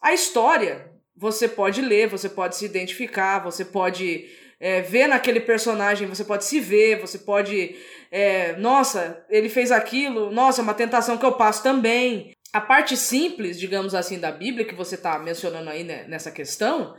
a 0.00 0.12
história 0.12 0.92
você 1.16 1.48
pode 1.48 1.80
ler, 1.80 2.08
você 2.08 2.28
pode 2.28 2.56
se 2.56 2.64
identificar, 2.64 3.40
você 3.40 3.64
pode 3.64 4.26
é, 4.58 4.80
ver 4.80 5.06
naquele 5.06 5.40
personagem, 5.40 6.08
você 6.08 6.24
pode 6.24 6.44
se 6.44 6.60
ver, 6.60 7.00
você 7.00 7.18
pode. 7.18 7.76
É, 8.10 8.56
nossa, 8.56 9.24
ele 9.28 9.48
fez 9.48 9.70
aquilo, 9.70 10.30
nossa, 10.30 10.60
é 10.60 10.64
uma 10.64 10.74
tentação 10.74 11.18
que 11.18 11.26
eu 11.26 11.32
passo 11.32 11.62
também. 11.62 12.34
A 12.52 12.60
parte 12.60 12.96
simples, 12.96 13.58
digamos 13.58 13.94
assim, 13.94 14.18
da 14.18 14.32
Bíblia, 14.32 14.64
que 14.64 14.74
você 14.74 14.94
está 14.94 15.18
mencionando 15.18 15.68
aí 15.68 15.84
né, 15.84 16.04
nessa 16.08 16.30
questão, 16.30 16.94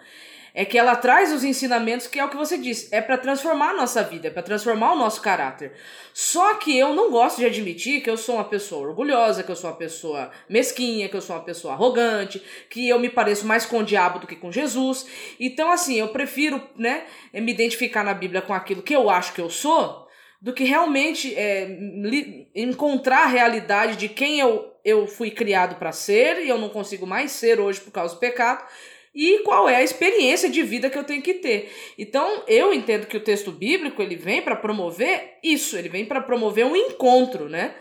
é 0.54 0.66
que 0.66 0.78
ela 0.78 0.96
traz 0.96 1.32
os 1.32 1.44
ensinamentos 1.44 2.08
que 2.08 2.20
é 2.20 2.26
o 2.26 2.30
que 2.30 2.38
você 2.38 2.58
disse, 2.58 2.94
é 2.94 3.02
para 3.02 3.18
transformar 3.18 3.72
a 3.72 3.74
nossa 3.76 4.04
vida, 4.04 4.28
é 4.28 4.32
para 4.32 4.44
transformar 4.44 4.94
o 4.94 4.98
nosso 4.98 5.22
caráter. 5.22 5.74
Só 6.14 6.56
que 6.56 6.78
eu 6.78 6.94
não 6.94 7.12
gosto 7.12 7.38
de 7.38 7.46
admitir 7.46 8.02
que 8.02 8.10
eu 8.10 8.18
sou 8.18 8.36
uma 8.36 8.44
pessoa 8.44 8.88
orgulhosa, 8.88 9.44
que 9.44 9.52
eu 9.52 9.56
sou 9.56 9.70
uma 9.70 9.76
pessoa 9.76 10.32
mesquinha, 10.50 11.08
que 11.10 11.16
eu 11.16 11.22
sou 11.22 11.36
uma 11.36 11.44
pessoa 11.44 11.74
arrogante, 11.74 12.42
que 12.70 12.88
eu 12.90 13.00
me 13.00 13.10
pareço 13.10 13.46
mais 13.46 13.66
com 13.66 13.80
o 13.80 13.84
diabo 13.84 14.20
do 14.20 14.28
que 14.28 14.36
com 14.36 14.52
Jesus. 14.52 15.06
Então 15.40 15.72
assim, 15.72 15.96
eu 15.96 16.10
prefiro, 16.10 16.62
né, 16.76 17.04
me 17.34 17.52
identificar 17.52 18.04
na 18.04 18.14
Bíblia 18.14 18.42
com 18.42 18.54
aquilo 18.54 18.82
que 18.82 18.96
eu 18.96 19.10
acho 19.10 19.34
que 19.34 19.42
eu 19.42 19.50
sou, 19.50 20.08
do 20.42 20.54
que 20.54 20.64
realmente 20.64 21.34
é, 21.36 21.68
encontrar 22.56 23.24
a 23.24 23.28
realidade 23.28 23.96
de 23.96 24.08
quem 24.08 24.40
eu, 24.40 24.72
eu 24.86 25.08
fui 25.08 25.32
criado 25.32 25.78
para 25.78 25.92
ser 25.92 26.44
e 26.44 26.50
eu 26.50 26.58
não 26.58 26.70
consigo 26.70 27.08
mais 27.08 27.32
ser 27.32 27.60
hoje 27.60 27.82
por 27.82 27.92
causa 27.92 28.14
do 28.14 28.20
pecado 28.20 28.64
e 29.18 29.40
qual 29.40 29.68
é 29.68 29.78
a 29.78 29.84
experiência 29.84 30.48
de 30.48 30.62
vida 30.62 30.92
que 30.92 30.98
eu 30.98 31.04
tenho 31.04 31.24
que 31.24 31.34
ter. 31.34 31.74
Então, 31.98 32.44
eu 32.48 32.72
entendo 32.72 33.08
que 33.08 33.18
o 33.18 33.24
texto 33.24 33.52
bíblico 33.52 34.00
ele 34.00 34.16
vem 34.16 34.44
para 34.44 34.56
promover 34.56 35.40
isso, 35.44 35.76
ele 35.76 35.90
vem 35.90 36.06
para 36.06 36.22
promover 36.22 36.68
um 36.68 36.76
encontro, 36.76 37.50
né? 37.50 37.74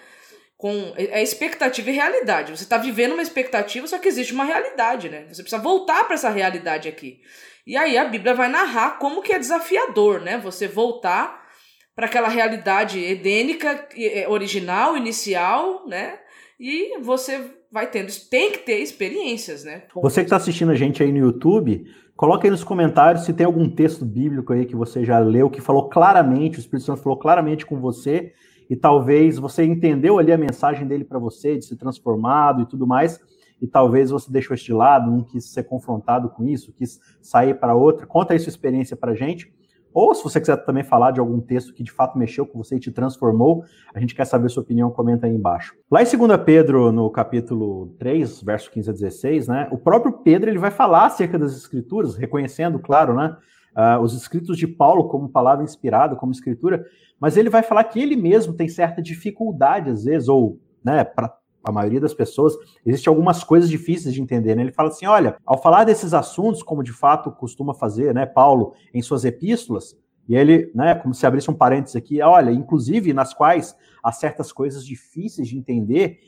Com 0.56 0.94
a 1.12 1.20
expectativa 1.20 1.90
e 1.90 1.92
realidade. 1.92 2.56
Você 2.56 2.64
está 2.64 2.78
vivendo 2.78 3.12
uma 3.12 3.22
expectativa, 3.22 3.86
só 3.86 3.98
que 3.98 4.08
existe 4.08 4.32
uma 4.32 4.46
realidade, 4.46 5.10
né? 5.10 5.26
Você 5.28 5.42
precisa 5.42 5.60
voltar 5.60 6.04
para 6.04 6.14
essa 6.14 6.30
realidade 6.30 6.88
aqui. 6.88 7.20
E 7.66 7.76
aí 7.76 7.98
a 7.98 8.06
Bíblia 8.06 8.32
vai 8.32 8.48
narrar 8.48 8.98
como 8.98 9.20
que 9.20 9.34
é 9.34 9.38
desafiador, 9.38 10.22
né? 10.22 10.38
Você 10.38 10.66
voltar 10.66 11.46
para 11.94 12.06
aquela 12.06 12.28
realidade 12.28 12.98
edênica, 12.98 13.86
é, 13.94 14.26
original, 14.26 14.96
inicial, 14.96 15.86
né? 15.86 16.18
E 16.58 16.98
você 17.00 17.44
vai 17.76 17.90
tendo, 17.90 18.10
tem 18.30 18.52
que 18.52 18.60
ter 18.60 18.78
experiências, 18.78 19.62
né? 19.62 19.82
Você 19.96 20.22
que 20.22 20.26
está 20.28 20.36
assistindo 20.36 20.72
a 20.72 20.74
gente 20.74 21.02
aí 21.02 21.12
no 21.12 21.18
YouTube, 21.18 21.84
coloque 22.16 22.46
aí 22.46 22.50
nos 22.50 22.64
comentários 22.64 23.26
se 23.26 23.34
tem 23.34 23.44
algum 23.44 23.68
texto 23.68 24.02
bíblico 24.02 24.54
aí 24.54 24.64
que 24.64 24.74
você 24.74 25.04
já 25.04 25.18
leu, 25.18 25.50
que 25.50 25.60
falou 25.60 25.86
claramente, 25.90 26.56
o 26.56 26.60
Espírito 26.60 26.86
Santo 26.86 27.02
falou 27.02 27.18
claramente 27.18 27.66
com 27.66 27.78
você, 27.78 28.32
e 28.70 28.74
talvez 28.74 29.38
você 29.38 29.62
entendeu 29.62 30.18
ali 30.18 30.32
a 30.32 30.38
mensagem 30.38 30.86
dele 30.86 31.04
para 31.04 31.18
você, 31.18 31.58
de 31.58 31.66
ser 31.66 31.76
transformado 31.76 32.62
e 32.62 32.66
tudo 32.66 32.86
mais, 32.86 33.20
e 33.60 33.66
talvez 33.66 34.08
você 34.08 34.32
deixou 34.32 34.54
este 34.54 34.72
lado, 34.72 35.10
não 35.10 35.22
quis 35.22 35.44
ser 35.52 35.64
confrontado 35.64 36.30
com 36.30 36.48
isso, 36.48 36.72
quis 36.72 36.98
sair 37.20 37.60
para 37.60 37.74
outra. 37.74 38.06
Conta 38.06 38.32
aí 38.32 38.38
sua 38.38 38.48
experiência 38.48 38.96
para 38.96 39.14
gente. 39.14 39.52
Ou 39.96 40.14
se 40.14 40.22
você 40.22 40.38
quiser 40.38 40.58
também 40.58 40.84
falar 40.84 41.10
de 41.10 41.20
algum 41.20 41.40
texto 41.40 41.72
que 41.72 41.82
de 41.82 41.90
fato 41.90 42.18
mexeu 42.18 42.44
com 42.44 42.62
você 42.62 42.76
e 42.76 42.78
te 42.78 42.92
transformou, 42.92 43.64
a 43.94 43.98
gente 43.98 44.14
quer 44.14 44.26
saber 44.26 44.50
sua 44.50 44.62
opinião, 44.62 44.90
comenta 44.90 45.26
aí 45.26 45.34
embaixo. 45.34 45.74
Lá 45.90 46.02
em 46.02 46.04
2 46.04 46.38
Pedro, 46.44 46.92
no 46.92 47.08
capítulo 47.08 47.94
3, 47.98 48.42
verso 48.42 48.70
15 48.70 48.90
a 48.90 48.92
16, 48.92 49.48
né, 49.48 49.68
o 49.72 49.78
próprio 49.78 50.12
Pedro 50.12 50.50
ele 50.50 50.58
vai 50.58 50.70
falar 50.70 51.06
acerca 51.06 51.38
das 51.38 51.56
escrituras, 51.56 52.14
reconhecendo, 52.14 52.78
claro, 52.78 53.14
né, 53.14 53.38
uh, 53.74 53.98
os 54.02 54.12
escritos 54.12 54.58
de 54.58 54.66
Paulo 54.66 55.08
como 55.08 55.30
palavra 55.30 55.64
inspirada, 55.64 56.14
como 56.14 56.30
escritura, 56.30 56.84
mas 57.18 57.38
ele 57.38 57.48
vai 57.48 57.62
falar 57.62 57.84
que 57.84 57.98
ele 57.98 58.16
mesmo 58.16 58.52
tem 58.52 58.68
certa 58.68 59.00
dificuldade, 59.00 59.88
às 59.88 60.04
vezes, 60.04 60.28
ou 60.28 60.60
né, 60.84 61.04
para 61.04 61.34
a 61.66 61.72
maioria 61.72 62.00
das 62.00 62.14
pessoas, 62.14 62.56
existem 62.84 63.10
algumas 63.10 63.42
coisas 63.42 63.68
difíceis 63.68 64.14
de 64.14 64.22
entender. 64.22 64.54
Né? 64.54 64.62
Ele 64.62 64.72
fala 64.72 64.88
assim: 64.88 65.04
olha, 65.04 65.36
ao 65.44 65.60
falar 65.60 65.82
desses 65.84 66.14
assuntos, 66.14 66.62
como 66.62 66.82
de 66.82 66.92
fato 66.92 67.30
costuma 67.32 67.74
fazer 67.74 68.14
né, 68.14 68.24
Paulo 68.24 68.74
em 68.94 69.02
suas 69.02 69.24
epístolas, 69.24 69.96
e 70.28 70.36
ele, 70.36 70.70
né, 70.74 70.94
como 70.94 71.12
se 71.12 71.26
abrisse 71.26 71.50
um 71.50 71.54
parênteses 71.54 71.96
aqui, 71.96 72.22
olha, 72.22 72.50
inclusive 72.50 73.12
nas 73.12 73.34
quais 73.34 73.76
há 74.02 74.12
certas 74.12 74.52
coisas 74.52 74.84
difíceis 74.84 75.48
de 75.48 75.58
entender, 75.58 76.20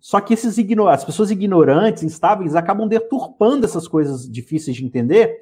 só 0.00 0.20
que 0.20 0.34
esses 0.34 0.58
as 0.90 1.04
pessoas 1.04 1.30
ignorantes, 1.30 2.02
instáveis, 2.02 2.54
acabam 2.54 2.86
deturpando 2.88 3.64
essas 3.64 3.88
coisas 3.88 4.30
difíceis 4.30 4.76
de 4.76 4.84
entender, 4.84 5.40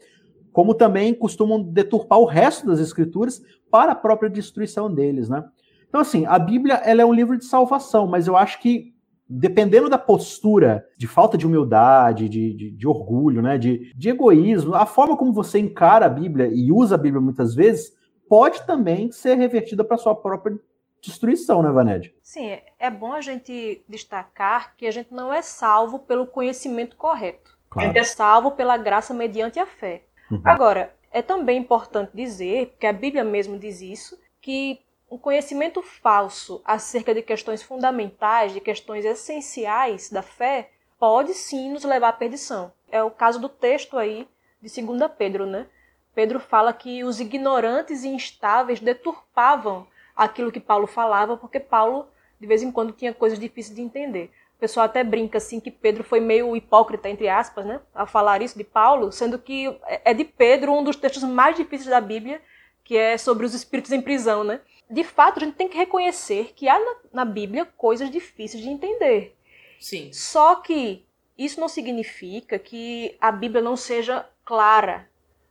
como 0.52 0.74
também 0.74 1.12
costumam 1.12 1.62
deturpar 1.62 2.18
o 2.20 2.24
resto 2.24 2.66
das 2.66 2.78
escrituras 2.78 3.42
para 3.70 3.92
a 3.92 3.96
própria 3.96 4.30
destruição 4.30 4.92
deles, 4.92 5.28
né? 5.28 5.44
Então, 5.88 6.00
assim, 6.00 6.24
a 6.26 6.38
Bíblia 6.38 6.74
ela 6.84 7.02
é 7.02 7.04
um 7.04 7.12
livro 7.12 7.36
de 7.36 7.44
salvação, 7.44 8.06
mas 8.06 8.26
eu 8.26 8.36
acho 8.36 8.60
que 8.60 8.93
dependendo 9.34 9.88
da 9.88 9.98
postura 9.98 10.86
de 10.96 11.06
falta 11.06 11.36
de 11.36 11.46
humildade, 11.46 12.28
de, 12.28 12.54
de, 12.54 12.70
de 12.70 12.86
orgulho, 12.86 13.42
né, 13.42 13.58
de, 13.58 13.92
de 13.94 14.08
egoísmo, 14.08 14.74
a 14.74 14.86
forma 14.86 15.16
como 15.16 15.32
você 15.32 15.58
encara 15.58 16.06
a 16.06 16.08
Bíblia 16.08 16.48
e 16.52 16.70
usa 16.70 16.94
a 16.94 16.98
Bíblia 16.98 17.20
muitas 17.20 17.54
vezes 17.54 17.92
pode 18.28 18.64
também 18.66 19.10
ser 19.10 19.34
revertida 19.36 19.84
para 19.84 19.96
sua 19.96 20.14
própria 20.14 20.58
destruição, 21.02 21.62
né, 21.62 21.70
Vaned? 21.70 22.14
Sim, 22.22 22.58
é 22.78 22.90
bom 22.90 23.12
a 23.12 23.20
gente 23.20 23.84
destacar 23.88 24.74
que 24.76 24.86
a 24.86 24.90
gente 24.90 25.12
não 25.12 25.32
é 25.32 25.42
salvo 25.42 25.98
pelo 25.98 26.26
conhecimento 26.26 26.96
correto. 26.96 27.58
Claro. 27.68 27.88
A 27.88 27.92
gente 27.92 28.00
é 28.00 28.04
salvo 28.04 28.52
pela 28.52 28.76
graça 28.76 29.12
mediante 29.12 29.58
a 29.58 29.66
fé. 29.66 30.04
Uhum. 30.30 30.40
Agora, 30.44 30.94
é 31.12 31.20
também 31.20 31.58
importante 31.58 32.10
dizer, 32.14 32.68
porque 32.68 32.86
a 32.86 32.92
Bíblia 32.92 33.22
mesmo 33.22 33.58
diz 33.58 33.80
isso, 33.80 34.18
que 34.40 34.80
um 35.10 35.18
conhecimento 35.18 35.82
falso 35.82 36.60
acerca 36.64 37.14
de 37.14 37.22
questões 37.22 37.62
fundamentais, 37.62 38.52
de 38.52 38.60
questões 38.60 39.04
essenciais 39.04 40.10
da 40.10 40.22
fé, 40.22 40.70
pode 40.98 41.34
sim 41.34 41.70
nos 41.70 41.84
levar 41.84 42.08
à 42.08 42.12
perdição. 42.12 42.72
É 42.90 43.02
o 43.02 43.10
caso 43.10 43.40
do 43.40 43.48
texto 43.48 43.98
aí 43.98 44.26
de 44.60 44.82
2 44.82 45.10
Pedro, 45.16 45.46
né? 45.46 45.66
Pedro 46.14 46.38
fala 46.38 46.72
que 46.72 47.04
os 47.04 47.20
ignorantes 47.20 48.04
e 48.04 48.08
instáveis 48.08 48.80
deturpavam 48.80 49.86
aquilo 50.16 50.52
que 50.52 50.60
Paulo 50.60 50.86
falava, 50.86 51.36
porque 51.36 51.58
Paulo, 51.58 52.08
de 52.40 52.46
vez 52.46 52.62
em 52.62 52.70
quando, 52.70 52.92
tinha 52.92 53.12
coisas 53.12 53.38
difíceis 53.38 53.74
de 53.74 53.82
entender. 53.82 54.30
O 54.56 54.60
pessoal 54.60 54.86
até 54.86 55.02
brinca 55.02 55.38
assim 55.38 55.58
que 55.58 55.70
Pedro 55.70 56.04
foi 56.04 56.20
meio 56.20 56.56
hipócrita, 56.56 57.08
entre 57.08 57.28
aspas, 57.28 57.66
né? 57.66 57.80
A 57.94 58.06
falar 58.06 58.40
isso 58.40 58.56
de 58.56 58.64
Paulo, 58.64 59.10
sendo 59.10 59.38
que 59.38 59.76
é 59.86 60.14
de 60.14 60.24
Pedro 60.24 60.72
um 60.72 60.84
dos 60.84 60.96
textos 60.96 61.24
mais 61.24 61.56
difíceis 61.56 61.90
da 61.90 62.00
Bíblia, 62.00 62.40
que 62.84 62.96
é 62.96 63.16
sobre 63.16 63.46
os 63.46 63.54
espíritos 63.54 63.90
em 63.90 64.02
prisão, 64.02 64.44
né? 64.44 64.60
De 64.88 65.02
fato, 65.02 65.38
a 65.38 65.44
gente 65.44 65.56
tem 65.56 65.68
que 65.68 65.76
reconhecer 65.76 66.52
que 66.54 66.68
há 66.68 66.78
na, 66.78 66.96
na 67.12 67.24
Bíblia 67.24 67.64
coisas 67.64 68.10
difíceis 68.10 68.62
de 68.62 68.68
entender. 68.68 69.34
Sim. 69.80 70.12
Só 70.12 70.56
que 70.56 71.04
isso 71.36 71.58
não 71.58 71.68
significa 71.68 72.58
que 72.58 73.16
a 73.20 73.32
Bíblia 73.32 73.62
não 73.62 73.76
seja 73.76 74.26
clara. 74.44 75.08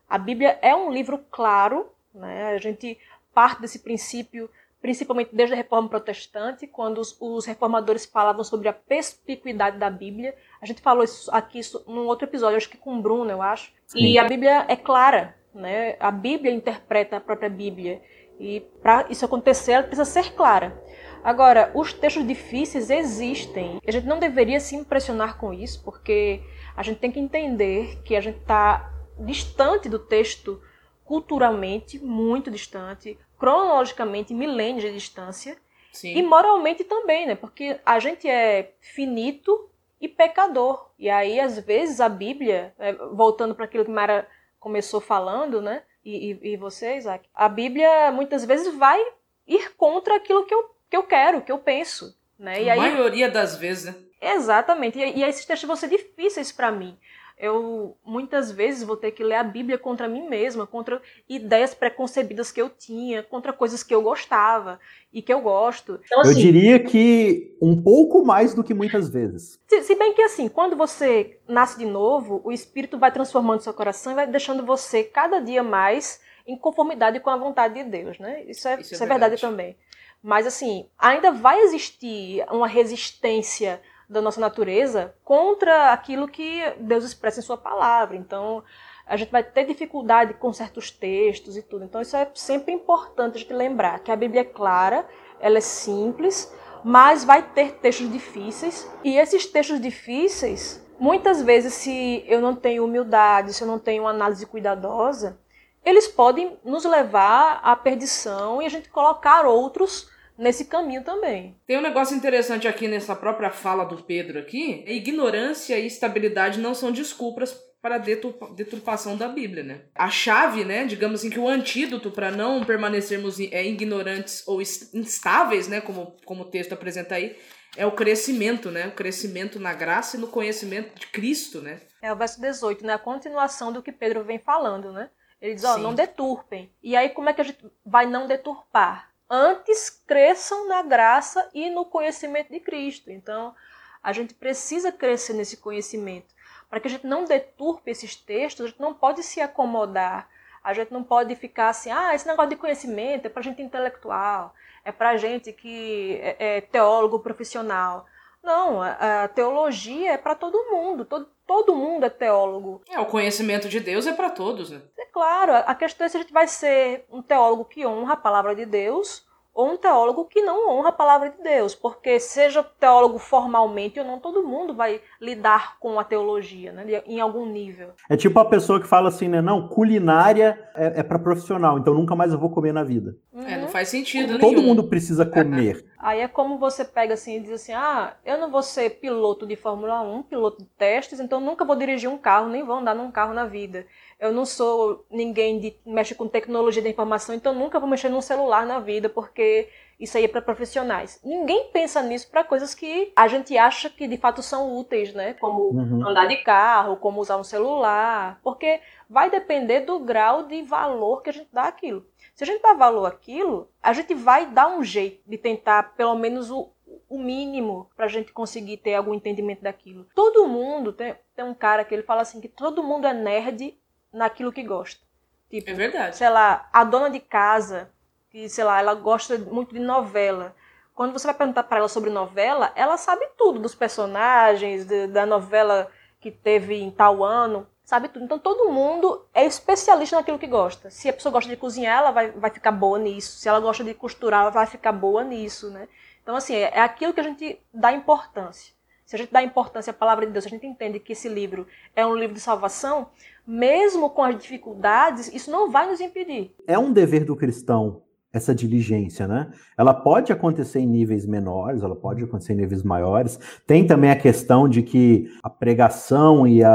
A 0.07 0.17
Bíblia 0.17 0.59
é 0.61 0.75
um 0.75 0.91
livro 0.91 1.17
claro, 1.31 1.91
né? 2.13 2.53
A 2.53 2.57
gente 2.59 2.97
parte 3.33 3.61
desse 3.61 3.79
princípio, 3.79 4.49
principalmente 4.79 5.33
desde 5.33 5.53
a 5.53 5.57
Reforma 5.57 5.89
Protestante, 5.89 6.67
quando 6.67 6.99
os, 6.99 7.17
os 7.19 7.45
reformadores 7.45 8.05
falavam 8.05 8.43
sobre 8.43 8.67
a 8.67 8.73
perspicuidade 8.73 9.79
da 9.79 9.89
Bíblia. 9.89 10.35
A 10.61 10.65
gente 10.65 10.81
falou 10.81 11.03
isso 11.03 11.31
aqui 11.31 11.59
isso, 11.59 11.83
num 11.87 12.05
outro 12.05 12.27
episódio, 12.27 12.57
acho 12.57 12.69
que 12.69 12.77
com 12.77 12.97
o 12.97 13.01
Bruno, 13.01 13.31
eu 13.31 13.41
acho. 13.41 13.73
Sim. 13.87 13.99
E 13.99 14.19
a 14.19 14.25
Bíblia 14.25 14.65
é 14.67 14.75
clara, 14.75 15.35
né? 15.53 15.95
A 15.99 16.11
Bíblia 16.11 16.51
interpreta 16.53 17.17
a 17.17 17.21
própria 17.21 17.49
Bíblia. 17.49 18.01
E 18.39 18.61
para 18.81 19.05
isso 19.09 19.23
acontecer, 19.25 19.73
ela 19.73 19.83
precisa 19.83 20.05
ser 20.05 20.33
clara. 20.33 20.81
Agora, 21.23 21.71
os 21.73 21.93
textos 21.93 22.27
difíceis 22.27 22.89
existem. 22.89 23.79
A 23.87 23.91
gente 23.91 24.05
não 24.05 24.19
deveria 24.19 24.59
se 24.59 24.75
impressionar 24.75 25.37
com 25.37 25.53
isso, 25.53 25.81
porque 25.83 26.41
a 26.75 26.83
gente 26.83 26.99
tem 26.99 27.11
que 27.11 27.19
entender 27.19 28.01
que 28.03 28.15
a 28.15 28.21
gente 28.21 28.39
está 28.39 28.91
distante 29.19 29.87
do 29.87 29.99
texto 29.99 30.61
culturalmente, 31.05 31.99
muito 31.99 32.49
distante, 32.49 33.17
cronologicamente, 33.37 34.33
milênios 34.33 34.83
de 34.83 34.93
distância, 34.93 35.57
Sim. 35.91 36.17
e 36.17 36.23
moralmente 36.23 36.83
também, 36.83 37.27
né? 37.27 37.35
Porque 37.35 37.79
a 37.85 37.99
gente 37.99 38.27
é 38.27 38.73
finito 38.81 39.69
e 40.01 40.07
pecador. 40.07 40.89
E 40.97 41.09
aí, 41.09 41.39
às 41.39 41.59
vezes, 41.59 42.01
a 42.01 42.09
Bíblia, 42.09 42.73
é, 42.77 42.93
voltando 42.93 43.55
para 43.55 43.65
aquilo 43.65 43.85
que 43.85 43.91
Mara 43.91 44.27
começou 44.63 45.01
falando, 45.01 45.61
né? 45.61 45.83
E, 46.05 46.31
e, 46.31 46.53
e 46.53 46.57
você, 46.57 46.95
Isaac, 46.95 47.27
a 47.35 47.49
Bíblia 47.49 48.11
muitas 48.13 48.45
vezes 48.45 48.73
vai 48.75 48.99
ir 49.45 49.75
contra 49.75 50.15
aquilo 50.15 50.45
que 50.45 50.53
eu, 50.53 50.73
que 50.89 50.95
eu 50.95 51.03
quero, 51.03 51.41
que 51.41 51.51
eu 51.51 51.59
penso. 51.59 52.17
Né? 52.39 52.63
E 52.63 52.69
a 52.69 52.73
aí, 52.73 52.79
maioria 52.79 53.29
das 53.29 53.57
vezes, 53.57 53.85
né? 53.85 53.95
Exatamente. 54.21 54.97
E, 54.97 55.19
e 55.19 55.23
esses 55.23 55.45
textos 55.45 55.67
vão 55.67 55.75
ser 55.75 55.89
difíceis 55.89 56.49
para 56.49 56.71
mim 56.71 56.97
eu 57.37 57.97
muitas 58.05 58.51
vezes 58.51 58.83
vou 58.83 58.95
ter 58.95 59.11
que 59.11 59.23
ler 59.23 59.35
a 59.35 59.43
Bíblia 59.43 59.77
contra 59.77 60.07
mim 60.07 60.27
mesma, 60.27 60.65
contra 60.67 61.01
ideias 61.27 61.73
preconcebidas 61.73 62.51
que 62.51 62.61
eu 62.61 62.69
tinha, 62.69 63.23
contra 63.23 63.51
coisas 63.51 63.83
que 63.83 63.93
eu 63.93 64.01
gostava 64.01 64.79
e 65.11 65.21
que 65.21 65.33
eu 65.33 65.41
gosto. 65.41 65.99
Então, 66.05 66.21
assim, 66.21 66.31
eu 66.31 66.35
diria 66.35 66.79
que 66.79 67.55
um 67.61 67.81
pouco 67.81 68.23
mais 68.23 68.53
do 68.53 68.63
que 68.63 68.73
muitas 68.73 69.09
vezes. 69.09 69.59
Se, 69.67 69.81
se, 69.83 69.95
bem 69.95 70.13
que 70.13 70.21
assim, 70.21 70.47
quando 70.47 70.75
você 70.75 71.39
nasce 71.47 71.77
de 71.77 71.85
novo, 71.85 72.41
o 72.43 72.51
Espírito 72.51 72.97
vai 72.97 73.11
transformando 73.11 73.61
seu 73.61 73.73
coração 73.73 74.11
e 74.13 74.15
vai 74.15 74.27
deixando 74.27 74.65
você 74.65 75.03
cada 75.03 75.39
dia 75.39 75.63
mais 75.63 76.21
em 76.45 76.57
conformidade 76.57 77.19
com 77.19 77.29
a 77.29 77.37
vontade 77.37 77.75
de 77.75 77.83
Deus, 77.83 78.19
né? 78.19 78.43
Isso 78.47 78.67
é, 78.67 78.79
isso 78.79 78.93
é, 78.93 78.95
isso 78.95 78.95
é 78.95 79.07
verdade. 79.07 79.31
verdade 79.31 79.41
também. 79.41 79.77
Mas 80.21 80.47
assim, 80.47 80.87
ainda 80.97 81.31
vai 81.31 81.59
existir 81.61 82.45
uma 82.49 82.67
resistência 82.67 83.81
da 84.13 84.21
nossa 84.21 84.39
natureza 84.39 85.13
contra 85.23 85.91
aquilo 85.91 86.27
que 86.27 86.61
Deus 86.79 87.03
expressa 87.03 87.39
em 87.39 87.43
sua 87.43 87.57
palavra. 87.57 88.15
Então, 88.15 88.63
a 89.05 89.17
gente 89.17 89.31
vai 89.31 89.43
ter 89.43 89.65
dificuldade 89.65 90.33
com 90.35 90.53
certos 90.53 90.89
textos 90.89 91.57
e 91.57 91.61
tudo. 91.61 91.83
Então, 91.83 91.99
isso 92.01 92.15
é 92.15 92.29
sempre 92.33 92.71
importante 92.71 93.35
a 93.35 93.39
gente 93.39 93.53
lembrar 93.53 93.99
que 93.99 94.11
a 94.11 94.15
Bíblia 94.15 94.41
é 94.41 94.45
clara, 94.45 95.05
ela 95.39 95.57
é 95.57 95.61
simples, 95.61 96.53
mas 96.83 97.23
vai 97.23 97.41
ter 97.41 97.73
textos 97.73 98.09
difíceis. 98.11 98.89
E 99.03 99.17
esses 99.17 99.45
textos 99.45 99.81
difíceis, 99.81 100.81
muitas 100.99 101.41
vezes, 101.41 101.73
se 101.73 102.23
eu 102.27 102.39
não 102.39 102.55
tenho 102.55 102.85
humildade, 102.85 103.53
se 103.53 103.63
eu 103.63 103.67
não 103.67 103.79
tenho 103.79 104.07
análise 104.07 104.45
cuidadosa, 104.45 105.37
eles 105.83 106.07
podem 106.07 106.57
nos 106.63 106.85
levar 106.85 107.59
à 107.61 107.75
perdição 107.75 108.61
e 108.61 108.65
a 108.65 108.69
gente 108.69 108.89
colocar 108.89 109.45
outros 109.45 110.09
nesse 110.37 110.65
caminho 110.65 111.03
também. 111.03 111.55
Tem 111.65 111.77
um 111.77 111.81
negócio 111.81 112.15
interessante 112.15 112.67
aqui 112.67 112.87
nessa 112.87 113.15
própria 113.15 113.49
fala 113.49 113.83
do 113.83 114.03
Pedro 114.03 114.39
aqui. 114.39 114.83
Ignorância 114.87 115.77
e 115.77 115.87
estabilidade 115.87 116.59
não 116.59 116.73
são 116.73 116.91
desculpas 116.91 117.53
para 117.81 117.95
a 117.95 117.97
deturpação 117.97 119.17
da 119.17 119.27
Bíblia, 119.27 119.61
né? 119.61 119.81
A 119.93 120.09
chave, 120.09 120.63
né, 120.63 120.85
digamos 120.85 121.19
assim, 121.19 121.29
que 121.29 121.39
o 121.39 121.49
antídoto 121.49 122.09
para 122.09 122.31
não 122.31 122.63
permanecermos 122.63 123.41
é, 123.41 123.65
ignorantes 123.65 124.41
ou 124.47 124.61
instáveis, 124.61 125.67
né, 125.67 125.81
como, 125.81 126.15
como 126.23 126.43
o 126.43 126.49
texto 126.49 126.71
apresenta 126.71 127.15
aí, 127.15 127.35
é 127.75 127.85
o 127.85 127.91
crescimento, 127.91 128.71
né? 128.71 128.87
O 128.87 128.91
crescimento 128.91 129.59
na 129.59 129.73
graça 129.73 130.15
e 130.15 130.19
no 130.19 130.27
conhecimento 130.27 130.97
de 130.97 131.07
Cristo, 131.07 131.61
né? 131.61 131.81
É 132.01 132.13
o 132.13 132.15
verso 132.15 132.39
18, 132.39 132.85
né? 132.85 132.93
A 132.93 132.99
continuação 132.99 133.73
do 133.73 133.81
que 133.81 133.91
Pedro 133.91 134.23
vem 134.23 134.39
falando, 134.39 134.93
né? 134.93 135.09
Ele 135.41 135.55
diz, 135.55 135.65
ó, 135.65 135.75
oh, 135.75 135.77
não 135.77 135.93
deturpem. 135.93 136.71
E 136.81 136.95
aí 136.95 137.09
como 137.09 137.29
é 137.29 137.33
que 137.33 137.41
a 137.41 137.43
gente 137.43 137.59
vai 137.85 138.05
não 138.05 138.27
deturpar? 138.27 139.12
Antes 139.35 139.89
cresçam 139.89 140.67
na 140.67 140.83
graça 140.83 141.49
e 141.55 141.67
no 141.71 141.85
conhecimento 141.85 142.51
de 142.51 142.59
Cristo. 142.59 143.09
Então, 143.09 143.55
a 144.03 144.13
gente 144.13 144.35
precisa 144.35 144.91
crescer 144.91 145.33
nesse 145.33 145.57
conhecimento. 145.57 146.27
Para 146.69 146.79
que 146.79 146.87
a 146.87 146.91
gente 146.91 147.07
não 147.07 147.25
deturpe 147.25 147.89
esses 147.89 148.15
textos, 148.15 148.63
a 148.63 148.69
gente 148.69 148.79
não 148.79 148.93
pode 148.93 149.23
se 149.23 149.41
acomodar. 149.41 150.29
A 150.63 150.71
gente 150.71 150.93
não 150.93 151.03
pode 151.03 151.35
ficar 151.35 151.69
assim, 151.69 151.89
ah, 151.89 152.13
esse 152.13 152.27
negócio 152.27 152.51
de 152.51 152.55
conhecimento 152.55 153.25
é 153.25 153.29
para 153.29 153.41
gente 153.41 153.61
intelectual, 153.61 154.53
é 154.85 154.91
para 154.91 155.17
gente 155.17 155.51
que 155.51 156.19
é, 156.21 156.57
é 156.57 156.61
teólogo 156.61 157.19
profissional. 157.19 158.05
Não, 158.43 158.81
a, 158.81 159.23
a 159.23 159.27
teologia 159.27 160.13
é 160.13 160.17
para 160.17 160.35
todo 160.35 160.69
mundo, 160.69 161.05
todo, 161.05 161.27
todo 161.47 161.75
mundo 161.75 162.05
é 162.05 162.09
teólogo. 162.09 162.81
É, 162.89 162.99
o 162.99 163.05
conhecimento 163.05 163.69
de 163.69 163.79
Deus 163.79 164.05
é 164.05 164.13
para 164.13 164.29
todos, 164.29 164.69
né? 164.69 164.81
É 164.99 165.05
claro, 165.05 165.53
a 165.53 165.73
questão 165.73 166.05
é 166.05 166.09
se 166.09 166.17
a 166.17 166.19
gente 166.19 166.33
vai 166.33 166.47
ser 166.47 167.05
um 167.11 167.21
teólogo 167.21 167.65
que 167.65 167.85
honra 167.85 168.13
a 168.13 168.17
palavra 168.17 168.53
de 168.53 168.65
Deus 168.65 169.25
ou 169.53 169.73
um 169.73 169.77
teólogo 169.77 170.25
que 170.25 170.41
não 170.41 170.69
honra 170.69 170.89
a 170.89 170.93
palavra 170.93 171.29
de 171.29 171.41
Deus, 171.43 171.75
porque 171.75 172.19
seja 172.19 172.63
teólogo 172.63 173.19
formalmente 173.19 173.99
ou 173.99 174.05
não, 174.05 174.19
todo 174.19 174.41
mundo 174.41 174.73
vai 174.73 174.99
lidar 175.21 175.77
com 175.79 175.99
a 175.99 176.03
teologia, 176.03 176.71
né, 176.71 177.03
em 177.05 177.19
algum 177.19 177.45
nível. 177.45 177.89
É 178.09 178.17
tipo 178.17 178.39
a 178.39 178.45
pessoa 178.45 178.81
que 178.81 178.87
fala 178.87 179.09
assim, 179.09 179.27
né, 179.27 179.41
não, 179.41 179.67
culinária 179.67 180.59
é, 180.75 181.01
é 181.01 181.03
para 181.03 181.19
profissional, 181.19 181.77
então 181.77 181.93
nunca 181.93 182.15
mais 182.15 182.33
eu 182.33 182.39
vou 182.39 182.49
comer 182.49 182.73
na 182.73 182.83
vida. 182.83 183.15
Uhum. 183.31 183.47
É, 183.47 183.61
não 183.61 183.67
faz 183.67 183.89
sentido 183.89 184.39
Todo 184.39 184.55
nenhum. 184.55 184.63
mundo 184.63 184.83
precisa 184.85 185.25
comer. 185.25 185.85
Aí 186.03 186.19
é 186.19 186.27
como 186.27 186.57
você 186.57 186.83
pega 186.83 187.13
assim 187.13 187.37
e 187.37 187.39
diz 187.39 187.51
assim, 187.51 187.71
ah, 187.71 188.13
eu 188.25 188.37
não 188.37 188.51
vou 188.51 188.61
ser 188.61 188.89
piloto 188.99 189.47
de 189.47 189.55
Fórmula 189.55 190.01
1, 190.01 190.23
piloto 190.23 190.61
de 190.61 190.69
testes, 190.71 191.19
então 191.19 191.39
nunca 191.39 191.63
vou 191.63 191.77
dirigir 191.77 192.09
um 192.09 192.17
carro, 192.17 192.49
nem 192.49 192.61
vou 192.61 192.75
andar 192.75 192.93
num 192.93 193.09
carro 193.09 193.33
na 193.33 193.45
vida 193.45 193.85
eu 194.23 194.31
não 194.31 194.45
sou 194.45 195.05
ninguém 195.11 195.59
de 195.59 195.75
mexe 195.85 196.15
com 196.15 196.29
tecnologia 196.29 196.81
da 196.81 196.87
informação, 196.87 197.35
então 197.35 197.53
nunca 197.53 197.77
vou 197.77 197.89
mexer 197.89 198.07
num 198.07 198.21
celular 198.21 198.65
na 198.65 198.79
vida, 198.79 199.09
porque 199.09 199.67
isso 199.99 200.17
aí 200.17 200.23
é 200.23 200.27
para 200.29 200.41
profissionais. 200.41 201.19
Ninguém 201.25 201.69
pensa 201.73 202.01
nisso 202.01 202.29
para 202.31 202.41
coisas 202.41 202.73
que 202.73 203.11
a 203.17 203.27
gente 203.27 203.57
acha 203.57 203.89
que 203.89 204.07
de 204.07 204.15
fato 204.15 204.41
são 204.41 204.77
úteis, 204.77 205.13
né? 205.13 205.33
Como 205.33 205.63
uhum. 205.63 206.07
andar 206.07 206.25
de 206.25 206.37
carro, 206.37 206.95
como 206.95 207.19
usar 207.19 207.35
um 207.35 207.43
celular, 207.43 208.39
porque 208.41 208.79
vai 209.09 209.29
depender 209.29 209.81
do 209.81 209.99
grau 209.99 210.43
de 210.43 210.61
valor 210.61 211.21
que 211.21 211.29
a 211.29 211.33
gente 211.33 211.49
dá 211.51 211.63
àquilo. 211.63 212.05
Se 212.35 212.43
a 212.43 212.47
gente 212.47 212.61
dá 212.61 212.73
valor 212.73 213.05
àquilo, 213.05 213.69
a 213.81 213.93
gente 213.93 214.13
vai 214.15 214.47
dar 214.47 214.67
um 214.67 214.83
jeito 214.83 215.21
de 215.27 215.37
tentar 215.37 215.95
pelo 215.95 216.15
menos 216.15 216.49
o, 216.49 216.71
o 217.07 217.19
mínimo 217.19 217.89
para 217.95 218.05
a 218.05 218.09
gente 218.09 218.31
conseguir 218.31 218.77
ter 218.77 218.95
algum 218.95 219.13
entendimento 219.13 219.61
daquilo. 219.61 220.07
Todo 220.15 220.47
mundo 220.47 220.91
tem, 220.91 221.15
tem 221.35 221.45
um 221.45 221.53
cara 221.53 221.85
que 221.85 221.93
ele 221.93 222.03
fala 222.03 222.21
assim 222.21 222.41
que 222.41 222.47
todo 222.47 222.83
mundo 222.83 223.05
é 223.05 223.13
nerd 223.13 223.77
naquilo 224.11 224.51
que 224.51 224.63
gosta. 224.63 225.01
Tipo, 225.49 225.69
é 225.69 225.73
verdade. 225.73 226.17
Sei 226.17 226.29
lá, 226.29 226.67
a 226.73 226.83
dona 226.83 227.09
de 227.09 227.19
casa, 227.19 227.91
que, 228.31 228.49
sei 228.49 228.63
lá, 228.63 228.79
ela 228.79 228.95
gosta 228.95 229.37
muito 229.37 229.73
de 229.73 229.79
novela. 229.79 230.55
Quando 230.95 231.13
você 231.13 231.27
vai 231.27 231.35
perguntar 231.35 231.63
para 231.63 231.77
ela 231.77 231.87
sobre 231.87 232.09
novela, 232.09 232.71
ela 232.75 232.97
sabe 232.97 233.27
tudo 233.37 233.59
dos 233.59 233.75
personagens, 233.75 234.85
de, 234.85 235.07
da 235.07 235.25
novela 235.25 235.91
que 236.19 236.31
teve 236.31 236.75
em 236.75 236.89
tal 236.89 237.23
ano, 237.23 237.67
sabe 237.83 238.07
tudo. 238.07 238.25
Então 238.25 238.39
todo 238.39 238.71
mundo 238.71 239.25
é 239.33 239.45
especialista 239.45 240.15
naquilo 240.15 240.39
que 240.39 240.47
gosta. 240.47 240.89
Se 240.89 241.09
a 241.09 241.13
pessoa 241.13 241.31
gosta 241.31 241.49
de 241.49 241.57
cozinhar, 241.57 241.99
ela 241.99 242.11
vai, 242.11 242.31
vai 242.31 242.49
ficar 242.49 242.71
boa 242.71 242.97
nisso. 242.97 243.37
Se 243.37 243.49
ela 243.49 243.59
gosta 243.59 243.83
de 243.83 243.93
costurar, 243.93 244.41
ela 244.41 244.49
vai 244.49 244.65
ficar 244.65 244.91
boa 244.91 245.23
nisso, 245.23 245.69
né? 245.69 245.87
Então, 246.21 246.35
assim, 246.35 246.55
é, 246.55 246.71
é 246.75 246.79
aquilo 246.79 247.13
que 247.13 247.19
a 247.19 247.23
gente 247.23 247.59
dá 247.73 247.91
importância. 247.91 248.73
Se 249.05 249.15
a 249.15 249.19
gente 249.19 249.31
dá 249.31 249.43
importância 249.43 249.91
à 249.91 249.93
palavra 249.93 250.25
de 250.25 250.31
Deus, 250.31 250.45
a 250.45 250.49
gente 250.49 250.65
entende 250.65 250.99
que 250.99 251.11
esse 251.11 251.27
livro 251.27 251.67
é 251.95 252.05
um 252.05 252.15
livro 252.15 252.33
de 252.33 252.39
salvação, 252.39 253.09
mesmo 253.45 254.09
com 254.09 254.23
as 254.23 254.37
dificuldades, 254.37 255.27
isso 255.27 255.51
não 255.51 255.69
vai 255.69 255.87
nos 255.89 255.99
impedir. 255.99 256.55
É 256.65 256.79
um 256.79 256.91
dever 256.91 257.25
do 257.25 257.35
cristão 257.35 258.01
essa 258.33 258.55
diligência, 258.55 259.27
né? 259.27 259.51
Ela 259.77 259.93
pode 259.93 260.33
acontecer 260.33 260.79
em 260.79 260.87
níveis 260.87 261.23
menores, 261.23 261.83
ela 261.83 261.95
pode 261.95 262.23
acontecer 262.23 262.53
em 262.53 262.57
níveis 262.57 262.81
maiores. 262.81 263.39
Tem 263.67 263.85
também 263.85 264.09
a 264.09 264.15
questão 264.15 264.67
de 264.67 264.81
que 264.81 265.31
a 265.43 265.49
pregação 265.51 266.47
e 266.47 266.63
a, 266.63 266.71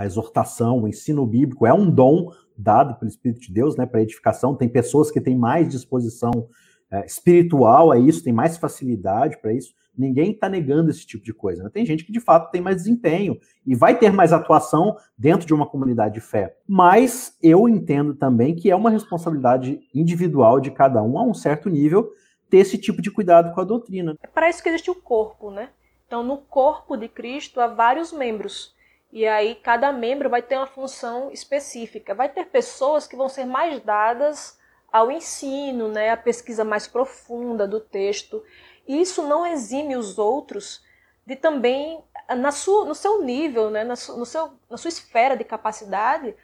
a 0.00 0.06
exortação, 0.06 0.80
o 0.80 0.88
ensino 0.88 1.26
bíblico 1.26 1.66
é 1.66 1.74
um 1.74 1.90
dom 1.90 2.32
dado 2.56 2.94
pelo 2.94 3.10
Espírito 3.10 3.42
de 3.42 3.52
Deus, 3.52 3.76
né, 3.76 3.84
para 3.84 4.00
edificação. 4.00 4.54
Tem 4.54 4.66
pessoas 4.66 5.10
que 5.10 5.20
têm 5.20 5.36
mais 5.36 5.68
disposição 5.68 6.48
é, 6.90 7.04
espiritual 7.04 7.92
a 7.92 7.98
isso, 7.98 8.24
tem 8.24 8.32
mais 8.32 8.56
facilidade 8.56 9.38
para 9.42 9.52
isso. 9.52 9.74
Ninguém 9.96 10.30
está 10.30 10.48
negando 10.48 10.88
esse 10.88 11.06
tipo 11.06 11.22
de 11.22 11.34
coisa. 11.34 11.62
Né? 11.62 11.68
Tem 11.70 11.84
gente 11.84 12.02
que 12.02 12.12
de 12.12 12.18
fato 12.18 12.50
tem 12.50 12.62
mais 12.62 12.76
desempenho 12.76 13.38
e 13.66 13.74
vai 13.74 13.98
ter 13.98 14.10
mais 14.10 14.32
atuação 14.32 14.96
dentro 15.18 15.46
de 15.46 15.52
uma 15.52 15.66
comunidade 15.66 16.14
de 16.14 16.20
fé. 16.22 16.56
Mas 16.66 17.36
eu 17.42 17.68
entendo 17.68 18.14
também 18.14 18.54
que 18.54 18.70
é 18.70 18.74
uma 18.74 18.88
responsabilidade 18.88 19.80
individual 19.94 20.60
de 20.60 20.70
cada 20.70 21.02
um 21.02 21.18
a 21.18 21.22
um 21.22 21.34
certo 21.34 21.68
nível 21.68 22.10
ter 22.48 22.58
esse 22.58 22.78
tipo 22.78 23.02
de 23.02 23.10
cuidado 23.10 23.54
com 23.54 23.60
a 23.60 23.64
doutrina. 23.64 24.16
É 24.22 24.26
para 24.26 24.48
isso 24.48 24.62
que 24.62 24.70
existe 24.70 24.90
o 24.90 24.94
corpo, 24.94 25.50
né? 25.50 25.68
Então, 26.06 26.24
no 26.24 26.38
corpo 26.38 26.96
de 26.96 27.06
Cristo 27.06 27.60
há 27.60 27.66
vários 27.66 28.14
membros. 28.14 28.74
E 29.12 29.26
aí 29.26 29.54
cada 29.56 29.92
membro 29.92 30.30
vai 30.30 30.42
ter 30.42 30.56
uma 30.56 30.66
função 30.66 31.30
específica. 31.32 32.14
Vai 32.14 32.28
ter 32.28 32.46
pessoas 32.46 33.06
que 33.06 33.16
vão 33.16 33.28
ser 33.28 33.44
mais 33.44 33.80
dadas 33.80 34.58
ao 34.92 35.10
ensino, 35.10 35.88
né, 35.88 36.10
à 36.10 36.16
pesquisa 36.16 36.64
mais 36.64 36.86
profunda 36.86 37.66
do 37.66 37.80
texto. 37.80 38.42
E 38.86 39.00
isso 39.00 39.22
não 39.22 39.46
exime 39.46 39.96
os 39.96 40.18
outros 40.18 40.84
de 41.26 41.36
também, 41.36 42.02
na 42.36 42.50
sua, 42.50 42.84
no 42.84 42.94
seu 42.94 43.22
nível, 43.22 43.70
né, 43.70 43.84
na, 43.84 43.94
su, 43.94 44.16
no 44.16 44.26
seu, 44.26 44.52
na 44.68 44.76
sua 44.76 44.88
esfera 44.88 45.36
de 45.36 45.44
capacidade, 45.44 46.34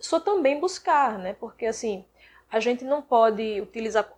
só 0.00 0.18
também 0.18 0.58
buscar, 0.58 1.16
né? 1.18 1.34
Porque 1.34 1.66
assim, 1.66 2.04
a 2.50 2.58
gente 2.58 2.84
não 2.84 3.00
pode 3.00 3.60
utilizar 3.60 4.12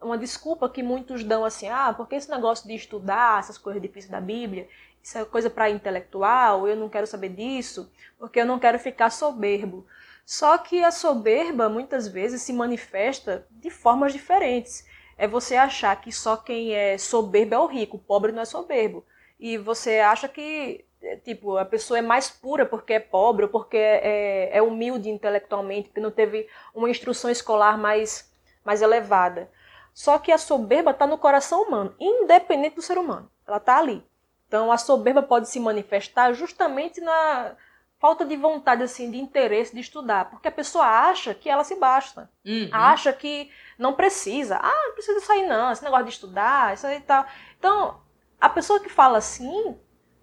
uma 0.00 0.18
desculpa 0.18 0.68
que 0.68 0.82
muitos 0.82 1.22
dão 1.22 1.44
assim, 1.44 1.68
ah, 1.68 1.92
porque 1.96 2.16
esse 2.16 2.30
negócio 2.30 2.66
de 2.66 2.74
estudar 2.74 3.38
essas 3.38 3.58
coisas 3.58 3.80
difíceis 3.80 4.10
da 4.10 4.20
Bíblia, 4.20 4.68
isso 5.02 5.18
é 5.18 5.24
coisa 5.24 5.48
para 5.48 5.70
intelectual, 5.70 6.68
eu 6.68 6.76
não 6.76 6.88
quero 6.88 7.06
saber 7.06 7.30
disso, 7.30 7.90
porque 8.18 8.40
eu 8.40 8.46
não 8.46 8.58
quero 8.58 8.78
ficar 8.78 9.10
soberbo. 9.10 9.86
Só 10.24 10.58
que 10.58 10.84
a 10.84 10.90
soberba 10.90 11.68
muitas 11.68 12.06
vezes 12.06 12.42
se 12.42 12.52
manifesta 12.52 13.46
de 13.50 13.70
formas 13.70 14.12
diferentes. 14.12 14.86
É 15.16 15.26
você 15.26 15.56
achar 15.56 16.00
que 16.00 16.12
só 16.12 16.36
quem 16.36 16.72
é 16.74 16.96
soberbo 16.96 17.54
é 17.54 17.58
o 17.58 17.66
rico, 17.66 17.96
o 17.96 18.00
pobre 18.00 18.32
não 18.32 18.42
é 18.42 18.44
soberbo. 18.44 19.04
E 19.38 19.58
você 19.58 19.98
acha 19.98 20.28
que 20.28 20.84
é, 21.02 21.16
tipo, 21.16 21.56
a 21.56 21.64
pessoa 21.64 21.98
é 21.98 22.02
mais 22.02 22.30
pura 22.30 22.66
porque 22.66 22.92
é 22.94 23.00
pobre, 23.00 23.48
porque 23.48 23.76
é, 23.76 24.50
é 24.56 24.62
humilde 24.62 25.08
intelectualmente, 25.08 25.88
porque 25.88 26.00
não 26.00 26.10
teve 26.10 26.46
uma 26.74 26.90
instrução 26.90 27.30
escolar 27.30 27.78
mais, 27.78 28.30
mais 28.64 28.82
elevada. 28.82 29.50
Só 29.94 30.18
que 30.18 30.30
a 30.30 30.38
soberba 30.38 30.90
está 30.90 31.06
no 31.06 31.18
coração 31.18 31.62
humano, 31.62 31.94
independente 31.98 32.76
do 32.76 32.82
ser 32.82 32.98
humano. 32.98 33.30
Ela 33.46 33.56
está 33.56 33.78
ali. 33.78 34.04
Então 34.50 34.72
a 34.72 34.76
soberba 34.76 35.22
pode 35.22 35.48
se 35.48 35.60
manifestar 35.60 36.32
justamente 36.32 37.00
na, 37.00 37.54
falta 38.00 38.24
de 38.24 38.34
vontade, 38.34 38.82
assim, 38.82 39.10
de 39.10 39.18
interesse 39.18 39.72
de 39.72 39.80
estudar. 39.80 40.30
Porque 40.30 40.48
a 40.48 40.50
pessoa 40.50 40.84
acha 40.84 41.34
que 41.34 41.48
ela 41.48 41.62
se 41.62 41.76
basta. 41.76 42.28
Uhum. 42.44 42.68
Acha 42.72 43.12
que 43.12 43.48
não 43.78 43.92
precisa. 43.92 44.56
Ah, 44.56 44.82
não 44.86 44.94
precisa 44.94 45.20
sair 45.20 45.46
não, 45.46 45.70
esse 45.70 45.84
negócio 45.84 46.06
de 46.06 46.10
estudar, 46.10 46.74
isso 46.74 46.84
aí 46.84 46.96
e 46.96 47.02
tal. 47.02 47.24
Então, 47.56 48.00
a 48.40 48.48
pessoa 48.48 48.80
que 48.80 48.88
fala 48.88 49.18
assim, 49.18 49.78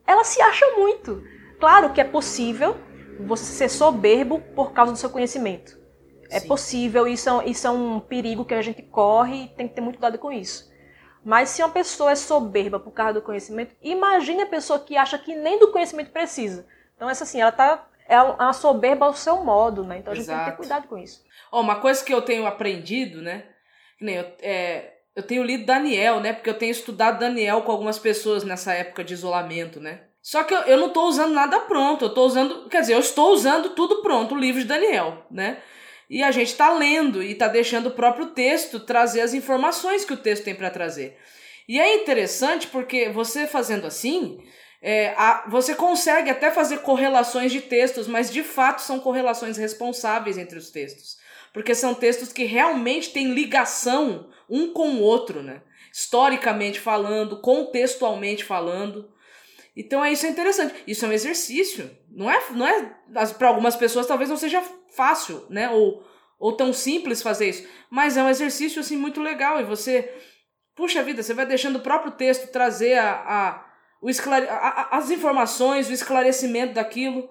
ela 0.06 0.26
se 0.26 0.42
acha 0.42 0.66
muito. 0.76 1.24
Claro 1.58 1.94
que 1.94 2.02
é 2.02 2.04
possível 2.04 2.76
você 3.20 3.46
ser 3.46 3.70
soberbo 3.70 4.42
por 4.56 4.74
causa 4.74 4.92
do 4.92 4.98
seu 4.98 5.10
conhecimento. 5.10 5.80
É 6.30 6.42
Sim. 6.42 6.48
possível, 6.50 7.08
isso 7.08 7.30
é, 7.30 7.48
isso 7.48 7.66
é 7.66 7.70
um 7.70 8.02
perigo 8.02 8.44
que 8.44 8.54
a 8.54 8.62
gente 8.62 8.82
corre 8.82 9.46
e 9.46 9.48
tem 9.48 9.68
que 9.68 9.76
ter 9.76 9.82
muito 9.82 9.96
cuidado 9.96 10.20
com 10.20 10.30
isso. 10.30 10.70
Mas 11.28 11.50
se 11.50 11.62
uma 11.62 11.68
pessoa 11.68 12.12
é 12.12 12.16
soberba 12.16 12.80
por 12.80 12.92
causa 12.92 13.16
do 13.16 13.22
conhecimento, 13.22 13.76
imagine 13.82 14.44
a 14.44 14.48
pessoa 14.48 14.80
que 14.80 14.96
acha 14.96 15.18
que 15.18 15.36
nem 15.36 15.60
do 15.60 15.74
conhecimento 15.74 16.10
precisa. 16.10 16.66
Então, 16.96 17.10
essa 17.10 17.26
assim, 17.26 17.42
ela 17.42 17.52
tá. 17.52 17.86
É 18.08 18.18
uma 18.22 18.54
soberba 18.54 19.06
ao 19.06 19.14
seu 19.14 19.44
modo, 19.44 19.84
né? 19.84 19.98
Então 19.98 20.14
a 20.14 20.16
gente 20.16 20.24
Exato. 20.24 20.38
tem 20.38 20.46
que 20.46 20.52
ter 20.52 20.58
cuidado 20.58 20.88
com 20.88 20.98
isso. 20.98 21.22
Oh, 21.52 21.60
uma 21.60 21.82
coisa 21.82 22.02
que 22.02 22.14
eu 22.14 22.22
tenho 22.22 22.48
aprendido, 22.48 23.22
né? 23.22 23.44
Nem 24.00 24.16
eu, 24.16 24.26
é, 24.42 24.94
eu 25.14 25.22
tenho 25.22 25.44
lido 25.44 25.66
Daniel, 25.66 26.22
né? 26.22 26.32
Porque 26.32 26.50
eu 26.50 26.58
tenho 26.58 26.72
estudado 26.72 27.20
Daniel 27.20 27.62
com 27.64 27.74
algumas 27.74 28.00
pessoas 28.00 28.46
nessa 28.46 28.74
época 28.74 29.04
de 29.04 29.14
isolamento, 29.14 29.82
né? 29.82 30.04
Só 30.22 30.46
que 30.46 30.54
eu, 30.54 30.62
eu 30.62 30.78
não 30.78 30.88
estou 30.88 31.10
usando 31.10 31.34
nada 31.34 31.60
pronto, 31.60 32.06
eu 32.06 32.10
estou 32.10 32.26
usando, 32.26 32.70
quer 32.70 32.80
dizer, 32.80 32.94
eu 32.94 33.00
estou 33.00 33.34
usando 33.34 33.72
tudo 33.72 34.02
pronto, 34.02 34.34
o 34.34 34.40
livro 34.40 34.62
de 34.62 34.68
Daniel, 34.68 35.26
né? 35.30 35.58
E 36.10 36.24
a 36.24 36.32
gente 36.32 36.50
está 36.50 36.72
lendo 36.72 37.22
e 37.22 37.32
está 37.32 37.48
deixando 37.48 37.88
o 37.88 37.92
próprio 37.92 38.28
texto 38.28 38.80
trazer 38.80 39.22
as 39.22 39.34
informações 39.34 40.06
que 40.06 40.14
o 40.14 40.18
texto 40.18 40.44
tem 40.44 40.56
para 40.56 40.70
trazer. 40.70 41.18
E 41.68 41.80
é 41.80 41.96
interessante 41.96 42.68
porque 42.68 43.10
você 43.10 43.46
fazendo 43.46 43.86
assim, 43.86 44.40
é, 44.82 45.10
a, 45.18 45.46
você 45.50 45.76
consegue 45.76 46.30
até 46.30 46.50
fazer 46.50 46.80
correlações 46.80 47.52
de 47.52 47.62
textos, 47.62 48.08
mas 48.08 48.32
de 48.32 48.42
fato 48.42 48.82
são 48.82 49.00
correlações 49.00 49.58
responsáveis 49.58 50.38
entre 50.38 50.58
os 50.58 50.70
textos. 50.70 51.18
Porque 51.54 51.76
são 51.76 51.94
textos 51.94 52.32
que 52.32 52.46
realmente 52.46 53.10
têm 53.10 53.34
ligação 53.34 54.30
um 54.50 54.72
com 54.72 54.90
o 54.90 55.02
outro, 55.02 55.42
né? 55.42 55.62
Historicamente 55.92 56.80
falando, 56.80 57.42
contextualmente 57.42 58.44
falando. 58.44 59.12
Então 59.76 60.04
é 60.04 60.12
isso 60.12 60.26
é 60.26 60.30
interessante. 60.30 60.74
Isso 60.88 61.04
é 61.04 61.08
um 61.10 61.14
exercício. 61.14 61.90
Não 62.18 62.32
é, 62.32 62.42
não 62.50 62.66
é 62.66 62.96
para 63.38 63.48
algumas 63.48 63.76
pessoas 63.76 64.08
talvez 64.08 64.28
não 64.28 64.38
seja 64.38 64.60
fácil, 64.90 65.46
né? 65.52 65.70
Ou, 65.70 66.04
ou 66.40 66.52
tão 66.54 66.74
simples 66.74 67.22
fazer 67.22 67.50
isso. 67.50 67.68
Mas 67.92 68.18
é 68.18 68.24
um 68.24 68.30
exercício 68.30 68.80
assim 68.80 68.98
muito 68.98 69.22
legal 69.22 69.62
e 69.62 69.64
você 69.64 70.12
puxa 70.76 71.04
vida, 71.04 71.22
você 71.22 71.36
vai 71.36 71.46
deixando 71.46 71.76
o 71.76 71.82
próprio 71.82 72.12
texto 72.12 72.52
trazer 72.52 72.98
a, 72.98 73.12
a 73.12 73.68
o 74.02 74.10
esclare... 74.10 74.48
as 74.90 75.12
informações, 75.12 75.90
o 75.90 75.94
esclarecimento 75.94 76.74
daquilo. 76.74 77.30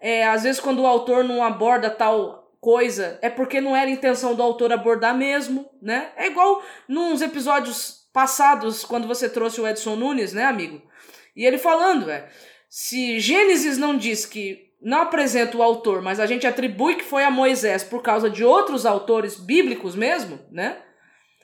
É, 0.00 0.24
às 0.28 0.44
vezes, 0.44 0.60
quando 0.60 0.82
o 0.82 0.86
autor 0.86 1.24
não 1.24 1.42
aborda 1.42 1.90
tal 1.90 2.48
coisa, 2.60 3.18
é 3.20 3.28
porque 3.28 3.60
não 3.60 3.74
era 3.74 3.90
intenção 3.90 4.36
do 4.36 4.42
autor 4.42 4.72
abordar 4.72 5.16
mesmo, 5.16 5.68
né? 5.82 6.12
É 6.16 6.28
igual 6.28 6.62
nos 6.86 7.22
episódios 7.22 8.08
passados, 8.12 8.84
quando 8.84 9.08
você 9.08 9.28
trouxe 9.28 9.60
o 9.60 9.66
Edson 9.66 9.96
Nunes, 9.96 10.32
né, 10.32 10.44
amigo? 10.44 10.80
E 11.34 11.44
ele 11.44 11.58
falando, 11.58 12.08
é, 12.08 12.28
se 12.68 13.18
Gênesis 13.18 13.78
não 13.78 13.96
diz 13.96 14.26
que 14.26 14.68
não 14.80 15.02
apresenta 15.02 15.56
o 15.56 15.62
autor, 15.62 16.02
mas 16.02 16.20
a 16.20 16.26
gente 16.26 16.46
atribui 16.46 16.96
que 16.96 17.04
foi 17.04 17.24
a 17.24 17.30
Moisés 17.30 17.82
por 17.82 18.02
causa 18.02 18.30
de 18.30 18.44
outros 18.44 18.86
autores 18.86 19.36
bíblicos 19.36 19.96
mesmo, 19.96 20.38
né? 20.50 20.78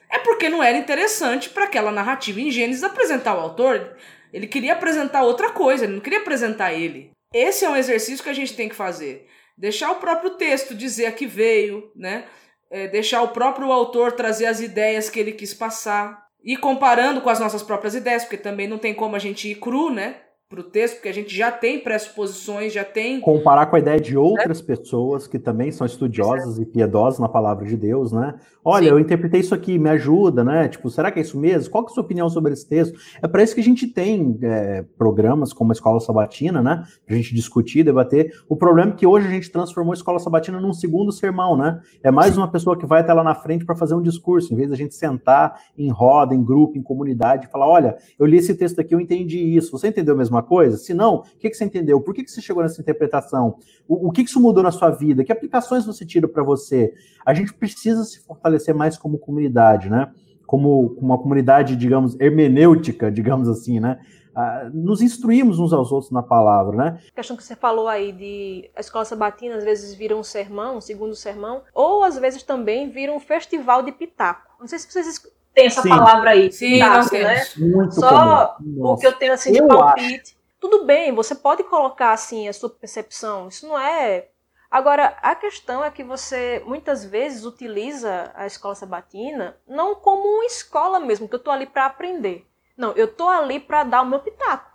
É 0.09 0.19
porque 0.19 0.49
não 0.49 0.63
era 0.63 0.77
interessante 0.77 1.49
para 1.49 1.65
aquela 1.65 1.91
narrativa 1.91 2.39
em 2.39 2.51
Gênesis 2.51 2.83
apresentar 2.83 3.35
o 3.35 3.41
autor. 3.41 3.97
Ele 4.31 4.47
queria 4.47 4.73
apresentar 4.73 5.23
outra 5.23 5.49
coisa, 5.49 5.83
ele 5.83 5.93
não 5.93 5.99
queria 5.99 6.19
apresentar 6.19 6.73
ele. 6.73 7.11
Esse 7.33 7.65
é 7.65 7.69
um 7.69 7.75
exercício 7.75 8.23
que 8.23 8.29
a 8.29 8.33
gente 8.33 8.55
tem 8.55 8.69
que 8.69 8.75
fazer. 8.75 9.27
Deixar 9.57 9.91
o 9.91 9.95
próprio 9.95 10.31
texto 10.31 10.75
dizer 10.75 11.07
a 11.07 11.11
que 11.11 11.25
veio, 11.25 11.91
né? 11.95 12.25
É, 12.69 12.87
deixar 12.87 13.21
o 13.21 13.29
próprio 13.29 13.71
autor 13.71 14.11
trazer 14.13 14.45
as 14.45 14.61
ideias 14.61 15.09
que 15.09 15.19
ele 15.19 15.31
quis 15.31 15.53
passar. 15.53 16.23
E 16.43 16.55
comparando 16.55 17.21
com 17.21 17.29
as 17.29 17.39
nossas 17.39 17.63
próprias 17.63 17.95
ideias, 17.95 18.23
porque 18.23 18.37
também 18.37 18.67
não 18.67 18.77
tem 18.77 18.93
como 18.93 19.15
a 19.15 19.19
gente 19.19 19.49
ir 19.49 19.55
cru, 19.55 19.89
né? 19.89 20.21
Para 20.55 20.61
o 20.61 20.63
texto, 20.63 20.95
porque 20.95 21.09
a 21.09 21.13
gente 21.13 21.35
já 21.35 21.51
tem 21.51 21.79
pressuposições, 21.79 22.71
já 22.71 22.85
tem. 22.85 23.19
Comparar 23.19 23.65
com 23.65 23.75
a 23.75 23.79
ideia 23.79 23.99
de 23.99 24.17
outras 24.17 24.61
é. 24.61 24.63
pessoas 24.63 25.27
que 25.27 25.37
também 25.37 25.69
são 25.71 25.85
estudiosas 25.85 26.57
é. 26.57 26.61
e 26.61 26.65
piedosas 26.65 27.19
na 27.19 27.27
palavra 27.27 27.65
de 27.65 27.75
Deus, 27.75 28.13
né? 28.13 28.35
Olha, 28.63 28.85
Sim. 28.85 28.91
eu 28.91 28.99
interpretei 28.99 29.41
isso 29.41 29.53
aqui, 29.53 29.77
me 29.77 29.89
ajuda, 29.89 30.43
né? 30.43 30.67
Tipo, 30.67 30.89
será 30.89 31.11
que 31.11 31.19
é 31.19 31.21
isso 31.21 31.37
mesmo? 31.37 31.69
Qual 31.69 31.83
é 31.83 31.87
a 31.87 31.89
sua 31.89 32.03
opinião 32.03 32.29
sobre 32.29 32.53
esse 32.53 32.67
texto? 32.67 32.97
É 33.21 33.27
para 33.27 33.43
isso 33.43 33.53
que 33.53 33.61
a 33.61 33.63
gente 33.63 33.85
tem 33.85 34.39
é, 34.41 34.83
programas 34.97 35.53
como 35.53 35.71
a 35.71 35.73
Escola 35.73 35.99
Sabatina, 35.99 36.63
né? 36.63 36.83
Pra 37.05 37.15
gente 37.15 37.35
discutir, 37.35 37.83
debater. 37.83 38.31
O 38.47 38.55
problema 38.55 38.91
é 38.91 38.95
que 38.95 39.05
hoje 39.05 39.27
a 39.27 39.29
gente 39.29 39.51
transformou 39.51 39.91
a 39.91 39.95
Escola 39.95 40.17
Sabatina 40.17 40.59
num 40.59 40.73
segundo 40.73 41.11
sermão, 41.11 41.57
né? 41.57 41.79
É 42.01 42.09
mais 42.09 42.37
uma 42.37 42.47
pessoa 42.47 42.77
que 42.77 42.85
vai 42.85 43.01
até 43.01 43.13
lá 43.13 43.23
na 43.23 43.35
frente 43.35 43.65
para 43.65 43.75
fazer 43.75 43.93
um 43.93 44.01
discurso, 44.01 44.53
em 44.53 44.55
vez 44.55 44.69
da 44.69 44.75
gente 44.75 44.95
sentar 44.95 45.59
em 45.77 45.91
roda, 45.91 46.33
em 46.33 46.43
grupo, 46.43 46.77
em 46.77 46.81
comunidade 46.81 47.45
e 47.45 47.51
falar: 47.51 47.67
olha, 47.67 47.97
eu 48.17 48.25
li 48.25 48.37
esse 48.37 48.55
texto 48.55 48.79
aqui, 48.79 48.95
eu 48.95 48.99
entendi 48.99 49.37
isso. 49.37 49.71
Você 49.71 49.89
entendeu 49.89 50.15
a 50.15 50.17
mesma 50.17 50.41
coisa? 50.45 50.77
Se 50.77 50.93
não, 50.93 51.15
o 51.15 51.23
que, 51.23 51.49
que 51.49 51.55
você 51.55 51.65
entendeu? 51.65 51.99
Por 51.99 52.13
que, 52.13 52.23
que 52.23 52.31
você 52.31 52.41
chegou 52.41 52.63
nessa 52.63 52.81
interpretação? 52.81 53.57
O, 53.87 54.07
o 54.07 54.11
que, 54.11 54.23
que 54.23 54.29
isso 54.29 54.39
mudou 54.39 54.63
na 54.63 54.71
sua 54.71 54.89
vida? 54.91 55.23
Que 55.23 55.31
aplicações 55.31 55.85
você 55.85 56.05
tira 56.05 56.27
para 56.27 56.43
você? 56.43 56.93
A 57.25 57.33
gente 57.33 57.53
precisa 57.53 58.03
se 58.03 58.19
fortalecer 58.19 58.73
mais 58.73 58.97
como 58.97 59.17
comunidade, 59.17 59.89
né? 59.89 60.11
Como 60.45 60.95
uma 60.99 61.17
comunidade, 61.17 61.75
digamos, 61.75 62.19
hermenêutica, 62.19 63.11
digamos 63.11 63.49
assim, 63.49 63.79
né? 63.79 63.99
Uh, 64.35 64.69
nos 64.73 65.01
instruímos 65.01 65.59
uns 65.59 65.71
aos 65.71 65.93
outros 65.93 66.11
na 66.11 66.21
palavra, 66.21 66.75
né? 66.75 66.99
A 67.11 67.15
questão 67.15 67.37
que 67.37 67.43
você 67.43 67.55
falou 67.55 67.87
aí 67.87 68.11
de 68.11 68.69
a 68.75 68.81
escola 68.81 69.05
sabatina 69.05 69.55
às 69.55 69.63
vezes 69.63 69.95
vira 69.95 70.15
um 70.15 70.23
sermão, 70.23 70.77
um 70.77 70.81
segundo 70.81 71.15
sermão, 71.15 71.63
ou 71.73 72.03
às 72.03 72.19
vezes 72.19 72.43
também 72.43 72.89
vira 72.89 73.13
um 73.13 73.19
festival 73.19 73.81
de 73.81 73.93
pitaco. 73.93 74.51
Não 74.59 74.67
sei 74.67 74.77
se 74.79 74.91
vocês 74.91 75.21
têm 75.55 75.67
essa 75.67 75.81
Sim. 75.81 75.89
palavra 75.89 76.31
aí, 76.31 76.51
Sim, 76.51 76.73
pitaco, 76.73 77.15
né? 77.15 77.45
Muito 77.57 77.95
Só 77.95 78.57
o 78.59 78.97
que 78.97 79.07
eu 79.07 79.13
tenho 79.13 79.33
assim 79.33 79.51
de 79.51 79.59
eu 79.59 79.67
palpite. 79.67 80.31
Acho 80.31 80.35
tudo 80.59 80.85
bem, 80.85 81.13
você 81.13 81.35
pode 81.35 81.63
colocar 81.63 82.11
assim 82.11 82.47
a 82.47 82.53
sua 82.53 82.69
percepção. 82.69 83.47
Isso 83.47 83.67
não 83.67 83.77
é 83.77 84.27
Agora, 84.69 85.17
a 85.21 85.33
questão 85.35 85.85
é 85.85 85.89
que 85.89 86.03
você 86.03 86.61
muitas 86.65 87.05
vezes 87.05 87.45
utiliza 87.45 88.31
a 88.35 88.45
escola 88.45 88.75
sabatina 88.75 89.55
não 89.65 89.95
como 89.95 90.27
uma 90.27 90.45
escola 90.45 90.99
mesmo, 90.99 91.29
que 91.29 91.35
eu 91.35 91.37
estou 91.37 91.53
ali 91.53 91.65
para 91.65 91.85
aprender. 91.85 92.45
Não, 92.75 92.91
eu 92.91 93.05
estou 93.05 93.29
ali 93.29 93.57
para 93.57 93.85
dar 93.85 94.01
o 94.01 94.05
meu 94.05 94.19
pitaco. 94.19 94.69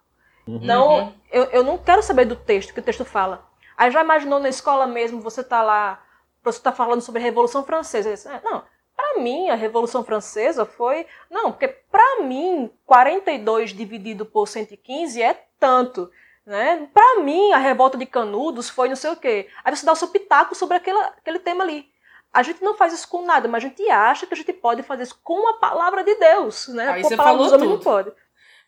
Uhum. 0.47 0.61
Então, 0.63 1.13
eu, 1.31 1.45
eu 1.51 1.63
não 1.63 1.77
quero 1.77 2.03
saber 2.03 2.25
do 2.25 2.35
texto, 2.37 2.73
que 2.73 2.81
o 2.81 2.83
texto 2.83 3.05
fala. 3.05 3.45
Aí 3.77 3.91
já 3.91 4.03
imaginou 4.03 4.41
na 4.41 4.49
escola 4.49 4.87
mesmo, 4.87 5.21
você 5.21 5.43
está 5.43 5.61
lá, 5.61 6.03
você 6.43 6.59
está 6.59 6.73
falando 6.73 7.03
sobre 7.03 7.21
a 7.21 7.25
Revolução 7.25 7.63
Francesa. 7.63 8.41
Não, 8.43 8.63
para 9.01 9.23
mim 9.23 9.49
a 9.49 9.55
Revolução 9.55 10.05
Francesa 10.05 10.67
foi... 10.67 11.07
Não, 11.31 11.51
porque 11.51 11.69
para 11.69 12.23
mim, 12.23 12.71
42 12.85 13.71
dividido 13.71 14.27
por 14.27 14.47
115 14.47 15.23
é 15.23 15.35
tanto. 15.59 16.11
Né? 16.45 16.89
Para 16.93 17.21
mim, 17.21 17.53
a 17.53 17.59
revolta 17.59 17.97
de 17.97 18.07
Canudos 18.07 18.69
foi 18.69 18.89
não 18.89 18.97
sei 18.97 19.11
o 19.11 19.17
quê. 19.17 19.49
Aí 19.65 19.75
você 19.75 19.87
dá 19.87 19.93
o 19.93 19.97
seu 19.97 20.09
pitaco 20.09 20.55
sobre 20.55 20.77
aquele, 20.77 20.99
aquele 20.99 21.39
tema 21.39 21.65
ali. 21.65 21.87
A 22.33 22.43
gente 22.43 22.63
não 22.63 22.77
faz 22.77 22.93
isso 22.93 23.09
com 23.09 23.23
nada, 23.23 23.49
mas 23.49 23.65
a 23.65 23.69
gente 23.69 23.89
acha 23.91 24.27
que 24.27 24.35
a 24.35 24.37
gente 24.37 24.53
pode 24.53 24.83
fazer 24.83 25.03
isso 25.03 25.19
com 25.23 25.49
a 25.49 25.55
palavra 25.55 26.05
de 26.05 26.15
Deus, 26.15 26.69
né? 26.69 26.89
Aí 26.91 27.03
com 27.03 27.09
você 27.09 27.17
falou 27.17 27.51
tudo. 27.51 27.65
Não 27.65 27.79
pode. 27.81 28.13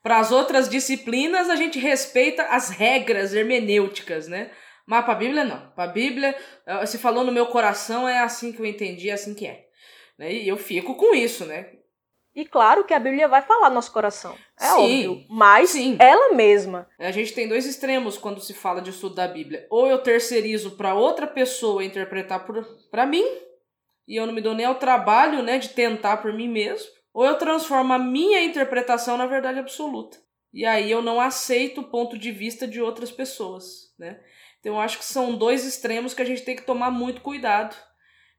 Para 0.03 0.18
as 0.18 0.33
outras 0.33 0.68
disciplinas, 0.68 1.49
a 1.49 1.55
gente 1.55 1.79
respeita 1.79 2.42
as 2.45 2.71
regras 2.71 3.33
hermenêuticas, 3.33 4.27
né? 4.27 4.51
Mas 4.85 5.05
para 5.05 5.14
a 5.14 5.16
Bíblia, 5.16 5.45
não. 5.45 5.71
Para 5.77 5.85
a 5.85 5.92
Bíblia, 5.92 6.37
eh, 6.66 6.87
se 6.87 6.99
falou 6.99 7.23
no 7.23 7.31
meu 7.31 7.47
coração, 7.47 8.09
é 8.09 8.18
assim 8.18 8.53
que 8.53 8.61
eu 8.61 8.66
entendi, 8.66 9.11
é 9.11 9.12
assim 9.12 9.33
que 9.33 9.47
é. 9.47 9.66
Né? 10.18 10.33
E 10.33 10.48
eu 10.48 10.57
fico 10.57 10.94
com 10.94 11.14
isso, 11.14 11.44
né? 11.44 11.70
E 12.35 12.46
claro 12.46 12.85
que 12.85 12.94
a 12.94 12.98
Bíblia 12.98 13.29
vai 13.29 13.42
falar 13.42 13.68
no 13.68 13.75
nosso 13.75 13.92
coração. 13.92 14.35
É 14.59 14.64
sim, 14.64 15.07
óbvio. 15.09 15.27
Mas 15.29 15.70
sim. 15.70 15.96
ela 16.01 16.35
mesma. 16.35 16.88
A 16.98 17.11
gente 17.11 17.35
tem 17.35 17.46
dois 17.46 17.66
extremos 17.66 18.16
quando 18.16 18.40
se 18.40 18.55
fala 18.55 18.81
de 18.81 18.90
estudo 18.90 19.14
da 19.14 19.29
Bíblia. 19.29 19.66
Ou 19.68 19.87
eu 19.87 19.98
terceirizo 19.98 20.72
para 20.72 20.94
outra 20.94 21.27
pessoa 21.27 21.85
interpretar 21.85 22.46
para 22.90 23.05
mim, 23.05 23.25
e 24.09 24.16
eu 24.16 24.27
não 24.27 24.33
me 24.33 24.40
dou 24.40 24.55
nem 24.55 24.64
ao 24.64 24.77
trabalho 24.77 25.42
né, 25.42 25.59
de 25.59 25.70
tentar 25.70 26.18
por 26.18 26.33
mim 26.33 26.48
mesmo. 26.48 26.88
Ou 27.12 27.27
eu 27.27 27.37
transformo 27.37 27.92
a 27.92 27.98
minha 27.98 28.42
interpretação 28.42 29.18
na 29.18 29.27
verdade 29.27 29.59
absoluta. 29.59 30.16
E 30.53 30.64
aí 30.64 30.90
eu 30.90 31.03
não 31.03 31.20
aceito 31.20 31.83
o 31.83 31.90
ponto 31.90 32.16
de 32.18 32.33
vista 32.33 32.66
de 32.66 32.81
outras 32.81 33.11
pessoas. 33.11 33.92
Né? 33.98 34.18
Então 34.61 34.75
eu 34.75 34.81
acho 34.81 34.98
que 34.98 35.05
são 35.05 35.37
dois 35.37 35.66
extremos 35.66 36.14
que 36.14 36.22
a 36.22 36.25
gente 36.25 36.42
tem 36.42 36.57
que 36.57 36.62
tomar 36.62 36.90
muito 36.90 37.20
cuidado. 37.20 37.77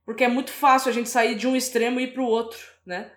Porque 0.06 0.24
é 0.24 0.28
muito 0.28 0.52
fácil 0.52 0.89
a 0.89 0.94
gente 0.94 1.10
sair 1.10 1.36
de 1.36 1.48
um 1.48 1.56
extremo 1.56 2.00
e 2.00 2.04
ir 2.04 2.13
para 2.13 2.22
o 2.22 2.28
outro. 2.28 2.60
Né? 2.86 3.12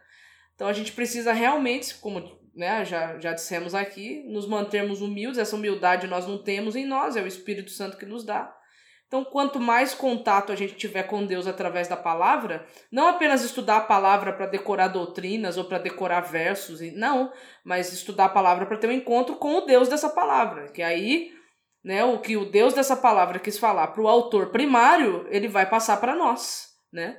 Então 0.54 0.68
a 0.68 0.72
gente 0.72 0.92
precisa 0.92 1.32
realmente, 1.32 1.94
como 1.96 2.38
né, 2.54 2.84
já, 2.84 3.18
já 3.18 3.32
dissemos 3.32 3.74
aqui, 3.74 4.22
nos 4.28 4.48
mantermos 4.48 5.00
humildes. 5.00 5.38
Essa 5.38 5.56
humildade 5.56 6.06
nós 6.06 6.26
não 6.26 6.42
temos 6.42 6.76
em 6.76 6.86
nós, 6.86 7.16
é 7.16 7.22
o 7.22 7.26
Espírito 7.26 7.70
Santo 7.70 7.96
que 7.96 8.06
nos 8.06 8.24
dá. 8.24 8.56
Então, 9.06 9.24
quanto 9.24 9.60
mais 9.60 9.94
contato 9.94 10.50
a 10.50 10.56
gente 10.56 10.74
tiver 10.74 11.04
com 11.04 11.24
Deus 11.24 11.46
através 11.46 11.86
da 11.86 11.96
palavra, 11.96 12.66
não 12.90 13.06
apenas 13.06 13.44
estudar 13.44 13.76
a 13.76 13.82
palavra 13.82 14.32
para 14.32 14.46
decorar 14.46 14.88
doutrinas 14.88 15.56
ou 15.56 15.64
para 15.64 15.78
decorar 15.78 16.22
versos, 16.22 16.80
não, 16.92 17.32
mas 17.64 17.92
estudar 17.92 18.24
a 18.24 18.30
palavra 18.30 18.66
para 18.66 18.78
ter 18.78 18.88
um 18.88 18.92
encontro 18.92 19.36
com 19.36 19.58
o 19.58 19.60
Deus 19.60 19.88
dessa 19.88 20.08
palavra. 20.08 20.72
Que 20.72 20.82
aí, 20.82 21.30
né, 21.84 22.02
o 22.02 22.18
que 22.18 22.36
o 22.36 22.50
Deus 22.50 22.74
dessa 22.74 22.96
palavra 22.96 23.38
quis 23.38 23.56
falar 23.56 23.88
para 23.88 24.02
o 24.02 24.08
autor 24.08 24.50
primário, 24.50 25.24
ele 25.30 25.46
vai 25.46 25.66
passar 25.70 25.98
para 25.98 26.16
nós, 26.16 26.65
né? 26.92 27.18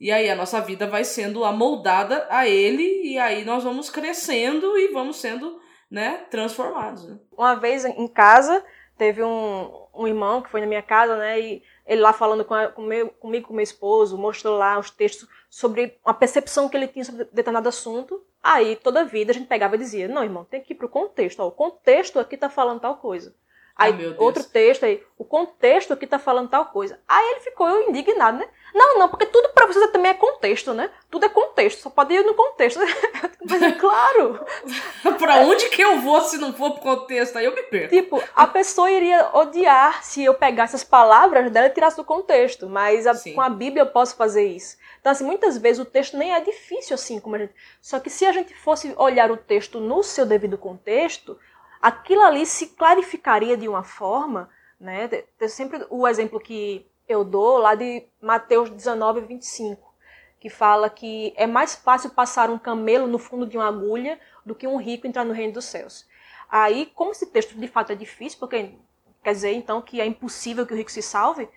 E 0.00 0.12
aí 0.12 0.30
a 0.30 0.36
nossa 0.36 0.60
vida 0.60 0.86
vai 0.86 1.02
sendo 1.02 1.44
amoldada 1.44 2.26
a 2.30 2.46
ele 2.46 3.02
e 3.04 3.18
aí 3.18 3.44
nós 3.44 3.64
vamos 3.64 3.90
crescendo 3.90 4.78
e 4.78 4.88
vamos 4.88 5.16
sendo, 5.20 5.60
né, 5.90 6.24
transformados. 6.30 7.08
Né? 7.08 7.18
Uma 7.36 7.56
vez 7.56 7.84
em 7.84 8.06
casa, 8.06 8.64
teve 8.96 9.24
um, 9.24 9.86
um 9.92 10.06
irmão 10.06 10.40
que 10.40 10.50
foi 10.50 10.60
na 10.60 10.68
minha 10.68 10.82
casa, 10.82 11.16
né, 11.16 11.40
e 11.40 11.62
ele 11.84 12.00
lá 12.00 12.12
falando 12.12 12.44
com, 12.44 12.54
a, 12.54 12.68
com 12.68 12.82
meu, 12.82 13.08
comigo, 13.08 13.48
com 13.48 13.54
meu 13.54 13.62
esposo, 13.62 14.16
mostrou 14.16 14.56
lá 14.56 14.78
os 14.78 14.90
textos 14.90 15.28
sobre 15.50 15.98
a 16.04 16.14
percepção 16.14 16.68
que 16.68 16.76
ele 16.76 16.86
tinha 16.86 17.04
sobre 17.04 17.24
determinado 17.24 17.68
assunto. 17.68 18.24
Aí, 18.42 18.76
toda 18.76 19.04
vida, 19.04 19.32
a 19.32 19.34
gente 19.34 19.48
pegava 19.48 19.74
e 19.74 19.78
dizia, 19.78 20.06
não, 20.06 20.22
irmão, 20.22 20.44
tem 20.44 20.60
que 20.60 20.74
ir 20.74 20.76
pro 20.76 20.88
contexto. 20.88 21.40
Ó, 21.40 21.48
o 21.48 21.52
contexto 21.52 22.20
aqui 22.20 22.36
tá 22.36 22.48
falando 22.48 22.80
tal 22.80 22.98
coisa. 22.98 23.34
Aí, 23.78 23.94
outro 24.18 24.42
texto 24.42 24.84
aí, 24.84 25.00
o 25.16 25.24
contexto 25.24 25.92
aqui 25.92 26.04
tá 26.04 26.18
falando 26.18 26.48
tal 26.48 26.66
coisa. 26.66 26.98
Aí 27.06 27.24
ele 27.30 27.40
ficou 27.40 27.88
indignado, 27.88 28.38
né? 28.38 28.48
Não, 28.74 28.98
não, 28.98 29.08
porque 29.08 29.24
tudo 29.24 29.50
para 29.50 29.66
você 29.66 29.86
também 29.88 30.10
é 30.10 30.14
contexto, 30.14 30.74
né? 30.74 30.90
Tudo 31.08 31.26
é 31.26 31.28
contexto, 31.28 31.82
só 31.82 31.88
pode 31.88 32.12
ir 32.12 32.24
no 32.24 32.34
contexto. 32.34 32.80
Mas 33.48 33.62
é 33.62 33.70
claro. 33.70 34.44
pra 35.16 35.36
onde 35.36 35.68
que 35.68 35.80
eu 35.80 36.00
vou 36.00 36.20
se 36.22 36.38
não 36.38 36.52
for 36.52 36.72
pro 36.72 36.82
contexto? 36.82 37.38
Aí 37.38 37.44
eu 37.44 37.54
me 37.54 37.62
perco. 37.62 37.94
Tipo, 37.94 38.22
a 38.34 38.48
pessoa 38.48 38.90
iria 38.90 39.30
odiar 39.32 40.02
se 40.02 40.24
eu 40.24 40.34
pegasse 40.34 40.74
as 40.74 40.82
palavras 40.82 41.50
dela 41.50 41.68
e 41.68 41.70
tirasse 41.70 41.96
do 41.96 42.04
contexto. 42.04 42.68
Mas 42.68 43.06
a, 43.06 43.14
com 43.32 43.40
a 43.40 43.48
Bíblia 43.48 43.82
eu 43.82 43.86
posso 43.86 44.16
fazer 44.16 44.44
isso. 44.44 44.76
Então, 45.00 45.12
assim, 45.12 45.24
muitas 45.24 45.56
vezes 45.56 45.80
o 45.80 45.84
texto 45.84 46.16
nem 46.16 46.34
é 46.34 46.40
difícil 46.40 46.94
assim 46.94 47.20
como 47.20 47.36
a 47.36 47.38
gente. 47.38 47.54
Só 47.80 48.00
que 48.00 48.10
se 48.10 48.26
a 48.26 48.32
gente 48.32 48.52
fosse 48.54 48.92
olhar 48.96 49.30
o 49.30 49.36
texto 49.36 49.78
no 49.78 50.02
seu 50.02 50.26
devido 50.26 50.58
contexto, 50.58 51.38
aquilo 51.80 52.22
ali 52.22 52.44
se 52.46 52.68
clarificaria 52.68 53.56
de 53.56 53.68
uma 53.68 53.82
forma, 53.82 54.48
né? 54.80 55.08
Tem 55.08 55.48
sempre 55.48 55.86
o 55.90 56.06
exemplo 56.06 56.40
que 56.40 56.86
eu 57.08 57.24
dou 57.24 57.58
lá 57.58 57.74
de 57.74 58.04
Mateus 58.20 58.70
19, 58.70 59.22
25, 59.22 59.94
que 60.38 60.50
fala 60.50 60.90
que 60.90 61.32
é 61.36 61.46
mais 61.46 61.74
fácil 61.74 62.10
passar 62.10 62.50
um 62.50 62.58
camelo 62.58 63.06
no 63.06 63.18
fundo 63.18 63.46
de 63.46 63.56
uma 63.56 63.68
agulha 63.68 64.20
do 64.44 64.54
que 64.54 64.66
um 64.66 64.76
rico 64.76 65.06
entrar 65.06 65.24
no 65.24 65.32
reino 65.32 65.54
dos 65.54 65.64
céus. 65.64 66.06
Aí, 66.50 66.86
como 66.94 67.10
esse 67.10 67.26
texto 67.26 67.54
de 67.58 67.68
fato 67.68 67.92
é 67.92 67.94
difícil, 67.94 68.38
porque 68.38 68.74
quer 69.22 69.32
dizer 69.32 69.52
então 69.52 69.82
que 69.82 70.00
é 70.00 70.06
impossível 70.06 70.66
que 70.66 70.72
o 70.72 70.76
rico 70.76 70.90
se 70.90 71.02
salve, 71.02 71.48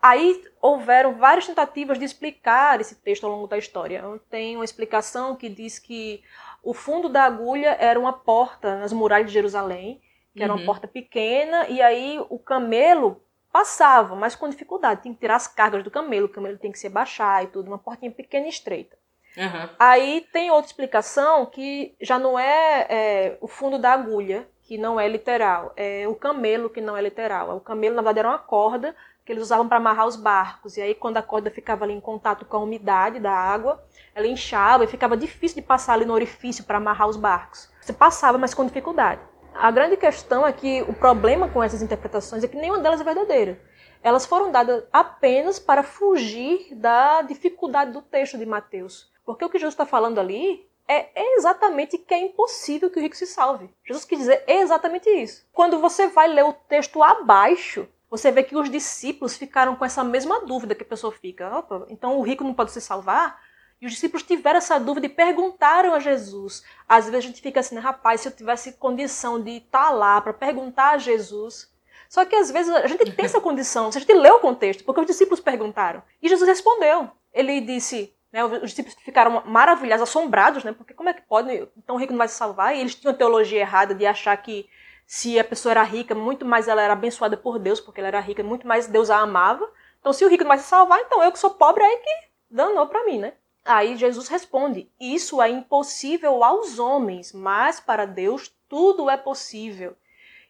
aí 0.00 0.44
houveram 0.60 1.14
várias 1.14 1.46
tentativas 1.46 1.98
de 1.98 2.04
explicar 2.04 2.80
esse 2.80 2.96
texto 2.96 3.24
ao 3.24 3.32
longo 3.32 3.46
da 3.46 3.58
história. 3.58 4.02
Tem 4.30 4.56
uma 4.56 4.64
explicação 4.64 5.36
que 5.36 5.48
diz 5.48 5.78
que 5.78 6.22
o 6.62 6.74
fundo 6.74 7.08
da 7.08 7.24
agulha 7.24 7.76
era 7.80 7.98
uma 7.98 8.12
porta 8.12 8.78
nas 8.78 8.92
muralhas 8.92 9.28
de 9.28 9.34
Jerusalém, 9.34 10.00
que 10.34 10.42
era 10.42 10.52
uma 10.52 10.60
uhum. 10.60 10.66
porta 10.66 10.86
pequena, 10.86 11.66
e 11.68 11.82
aí 11.82 12.24
o 12.28 12.38
camelo 12.38 13.22
passava, 13.52 14.14
mas 14.14 14.36
com 14.36 14.48
dificuldade. 14.48 15.02
Tinha 15.02 15.14
que 15.14 15.20
tirar 15.20 15.36
as 15.36 15.48
cargas 15.48 15.82
do 15.82 15.90
camelo, 15.90 16.26
o 16.26 16.28
camelo 16.28 16.58
tem 16.58 16.70
que 16.70 16.78
se 16.78 16.88
baixar 16.88 17.42
e 17.42 17.48
tudo, 17.48 17.68
uma 17.68 17.78
portinha 17.78 18.10
pequena 18.10 18.46
e 18.46 18.50
estreita. 18.50 18.96
Uhum. 19.36 19.68
Aí 19.78 20.26
tem 20.32 20.50
outra 20.50 20.66
explicação 20.66 21.46
que 21.46 21.94
já 22.00 22.18
não 22.18 22.38
é, 22.38 22.86
é, 22.88 23.38
o 23.40 23.48
fundo 23.48 23.78
da 23.78 23.92
agulha, 23.92 24.48
que 24.62 24.76
não 24.76 25.00
é 25.00 25.08
literal, 25.08 25.72
é 25.76 26.06
o 26.06 26.14
camelo 26.14 26.68
que 26.68 26.80
não 26.80 26.96
é 26.96 27.00
literal. 27.00 27.56
O 27.56 27.60
camelo, 27.60 27.94
na 27.94 28.02
verdade, 28.02 28.18
era 28.18 28.28
uma 28.28 28.38
corda 28.38 28.94
que 29.28 29.32
eles 29.34 29.42
usavam 29.42 29.68
para 29.68 29.76
amarrar 29.76 30.06
os 30.06 30.16
barcos. 30.16 30.78
E 30.78 30.80
aí, 30.80 30.94
quando 30.94 31.18
a 31.18 31.22
corda 31.22 31.50
ficava 31.50 31.84
ali 31.84 31.92
em 31.92 32.00
contato 32.00 32.46
com 32.46 32.56
a 32.56 32.60
umidade 32.60 33.20
da 33.20 33.30
água, 33.30 33.84
ela 34.14 34.26
inchava 34.26 34.84
e 34.84 34.86
ficava 34.86 35.18
difícil 35.18 35.60
de 35.60 35.68
passar 35.68 35.92
ali 35.92 36.06
no 36.06 36.14
orifício 36.14 36.64
para 36.64 36.78
amarrar 36.78 37.06
os 37.06 37.18
barcos. 37.18 37.70
Você 37.78 37.92
passava, 37.92 38.38
mas 38.38 38.54
com 38.54 38.64
dificuldade. 38.64 39.20
A 39.54 39.70
grande 39.70 39.98
questão 39.98 40.46
é 40.46 40.52
que 40.54 40.80
o 40.88 40.94
problema 40.94 41.46
com 41.46 41.62
essas 41.62 41.82
interpretações 41.82 42.42
é 42.42 42.48
que 42.48 42.56
nenhuma 42.56 42.78
delas 42.78 43.02
é 43.02 43.04
verdadeira. 43.04 43.60
Elas 44.02 44.24
foram 44.24 44.50
dadas 44.50 44.82
apenas 44.90 45.58
para 45.58 45.82
fugir 45.82 46.74
da 46.74 47.20
dificuldade 47.20 47.92
do 47.92 48.00
texto 48.00 48.38
de 48.38 48.46
Mateus. 48.46 49.12
Porque 49.26 49.44
o 49.44 49.50
que 49.50 49.58
Jesus 49.58 49.74
está 49.74 49.84
falando 49.84 50.18
ali 50.18 50.66
é 50.88 51.10
exatamente 51.36 51.98
que 51.98 52.14
é 52.14 52.18
impossível 52.18 52.88
que 52.88 52.98
o 52.98 53.02
rico 53.02 53.14
se 53.14 53.26
salve. 53.26 53.68
Jesus 53.84 54.06
quis 54.06 54.20
dizer 54.20 54.42
exatamente 54.46 55.10
isso. 55.10 55.46
Quando 55.52 55.78
você 55.78 56.08
vai 56.08 56.28
ler 56.28 56.46
o 56.46 56.54
texto 56.54 57.02
abaixo, 57.02 57.86
você 58.10 58.30
vê 58.30 58.42
que 58.42 58.56
os 58.56 58.70
discípulos 58.70 59.36
ficaram 59.36 59.76
com 59.76 59.84
essa 59.84 60.02
mesma 60.02 60.44
dúvida 60.44 60.74
que 60.74 60.82
a 60.82 60.86
pessoa 60.86 61.12
fica. 61.12 61.58
Opa, 61.58 61.86
então 61.90 62.18
o 62.18 62.22
rico 62.22 62.42
não 62.44 62.54
pode 62.54 62.72
se 62.72 62.80
salvar? 62.80 63.40
E 63.80 63.86
os 63.86 63.92
discípulos 63.92 64.24
tiveram 64.24 64.58
essa 64.58 64.78
dúvida 64.78 65.06
e 65.06 65.10
perguntaram 65.10 65.94
a 65.94 66.00
Jesus. 66.00 66.64
Às 66.88 67.04
vezes 67.04 67.18
a 67.18 67.28
gente 67.28 67.40
fica 67.40 67.60
assim, 67.60 67.76
né, 67.76 67.80
rapaz, 67.80 68.20
se 68.20 68.28
eu 68.28 68.32
tivesse 68.32 68.72
condição 68.72 69.40
de 69.40 69.58
estar 69.58 69.84
tá 69.84 69.90
lá 69.90 70.20
para 70.20 70.32
perguntar 70.32 70.90
a 70.90 70.98
Jesus. 70.98 71.70
Só 72.08 72.24
que 72.24 72.34
às 72.34 72.50
vezes 72.50 72.74
a 72.74 72.86
gente 72.86 73.04
tem 73.12 73.24
essa 73.24 73.40
condição, 73.40 73.92
se 73.92 73.98
a 73.98 74.00
gente 74.00 74.12
lê 74.14 74.30
o 74.30 74.40
contexto, 74.40 74.82
porque 74.84 75.00
os 75.00 75.06
discípulos 75.06 75.40
perguntaram. 75.40 76.02
E 76.20 76.28
Jesus 76.28 76.48
respondeu. 76.48 77.10
Ele 77.32 77.60
disse, 77.60 78.12
né, 78.32 78.44
os 78.44 78.70
discípulos 78.70 78.96
ficaram 79.04 79.42
maravilhados, 79.46 80.02
assombrados, 80.02 80.64
né, 80.64 80.72
porque 80.72 80.94
como 80.94 81.10
é 81.10 81.14
que 81.14 81.22
pode, 81.22 81.68
então 81.76 81.94
o 81.94 81.98
rico 81.98 82.12
não 82.12 82.18
vai 82.18 82.28
se 82.28 82.34
salvar? 82.34 82.74
E 82.74 82.80
eles 82.80 82.94
tinham 82.94 83.12
a 83.12 83.16
teologia 83.16 83.60
errada 83.60 83.94
de 83.94 84.06
achar 84.06 84.36
que 84.38 84.68
se 85.08 85.38
a 85.38 85.44
pessoa 85.44 85.70
era 85.70 85.82
rica, 85.82 86.14
muito 86.14 86.44
mais 86.44 86.68
ela 86.68 86.82
era 86.82 86.92
abençoada 86.92 87.34
por 87.34 87.58
Deus, 87.58 87.80
porque 87.80 87.98
ela 87.98 88.08
era 88.08 88.20
rica, 88.20 88.42
muito 88.42 88.66
mais 88.66 88.86
Deus 88.86 89.08
a 89.08 89.16
amava. 89.16 89.66
Então 89.98 90.12
se 90.12 90.22
o 90.22 90.28
rico 90.28 90.44
não 90.44 90.50
vai 90.50 90.58
se 90.58 90.68
salvar, 90.68 91.00
então 91.00 91.24
eu 91.24 91.32
que 91.32 91.38
sou 91.38 91.48
pobre 91.48 91.82
aí 91.82 91.96
que 91.96 92.28
danou 92.50 92.86
para 92.86 93.06
mim, 93.06 93.18
né? 93.18 93.32
Aí 93.64 93.96
Jesus 93.96 94.28
responde: 94.28 94.92
Isso 95.00 95.40
é 95.40 95.48
impossível 95.48 96.44
aos 96.44 96.78
homens, 96.78 97.32
mas 97.32 97.80
para 97.80 98.04
Deus 98.04 98.54
tudo 98.68 99.08
é 99.08 99.16
possível. 99.16 99.96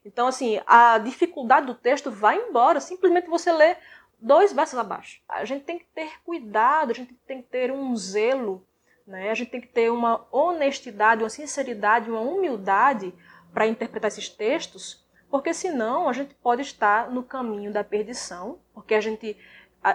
Então, 0.05 0.27
assim, 0.27 0.61
a 0.67 0.99
dificuldade 0.99 1.67
do 1.67 1.75
texto 1.75 2.11
vai 2.11 2.37
embora, 2.37 2.81
simplesmente 2.81 3.29
você 3.29 3.53
lê 3.53 3.77
dois 4.19 4.53
versos 4.53 4.77
abaixo. 4.77 5.21
A 5.29 5.45
gente 5.45 5.65
tem 5.65 5.79
que 5.79 5.87
ter 5.95 6.21
cuidado, 6.25 6.91
a 6.91 6.95
gente 6.95 7.15
tem 7.29 7.41
que 7.41 7.49
ter 7.49 7.71
um 7.71 7.95
zelo, 7.95 8.67
né? 9.07 9.31
a 9.31 9.35
gente 9.35 9.53
tem 9.53 9.61
que 9.61 9.69
ter 9.69 9.89
uma 9.89 10.27
honestidade, 10.33 11.23
uma 11.23 11.31
sinceridade, 11.31 12.11
uma 12.11 12.21
humildade 12.21 13.15
para 13.59 13.67
interpretar 13.67 14.07
esses 14.07 14.29
textos, 14.29 15.05
porque 15.29 15.53
senão 15.53 16.09
a 16.09 16.13
gente 16.13 16.33
pode 16.33 16.63
estar 16.63 17.11
no 17.11 17.25
caminho 17.25 17.73
da 17.73 17.83
perdição, 17.83 18.61
porque 18.73 18.95
a 18.95 19.01
gente, 19.01 19.37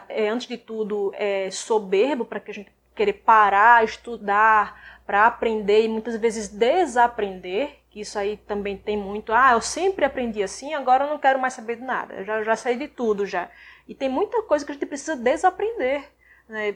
é, 0.10 0.28
antes 0.28 0.48
de 0.48 0.58
tudo, 0.58 1.14
é 1.16 1.50
soberbo 1.50 2.26
para 2.26 2.42
que 2.42 2.52
a 2.52 2.54
gente 2.54 2.74
querer 2.94 3.14
parar, 3.14 3.82
estudar, 3.86 5.00
para 5.06 5.26
aprender 5.26 5.86
e 5.86 5.88
muitas 5.88 6.18
vezes 6.18 6.50
desaprender, 6.50 7.80
que 7.90 8.02
isso 8.02 8.20
aí 8.20 8.36
também 8.36 8.76
tem 8.76 8.98
muito, 8.98 9.32
ah, 9.32 9.54
eu 9.54 9.62
sempre 9.62 10.04
aprendi 10.04 10.44
assim, 10.44 10.74
agora 10.74 11.06
eu 11.06 11.10
não 11.10 11.18
quero 11.18 11.40
mais 11.40 11.54
saber 11.54 11.78
de 11.78 11.84
nada, 11.84 12.16
eu 12.16 12.26
já, 12.26 12.44
já 12.44 12.58
sei 12.58 12.76
de 12.76 12.90
tudo 12.90 13.26
já. 13.26 13.50
E 13.88 13.96
tem 13.96 14.10
muita 14.10 14.42
coisa 14.44 14.66
que 14.66 14.74
a 14.74 14.76
gente 14.76 14.86
precisa 14.86 15.16
desaprender, 15.16 16.04
né? 16.50 16.76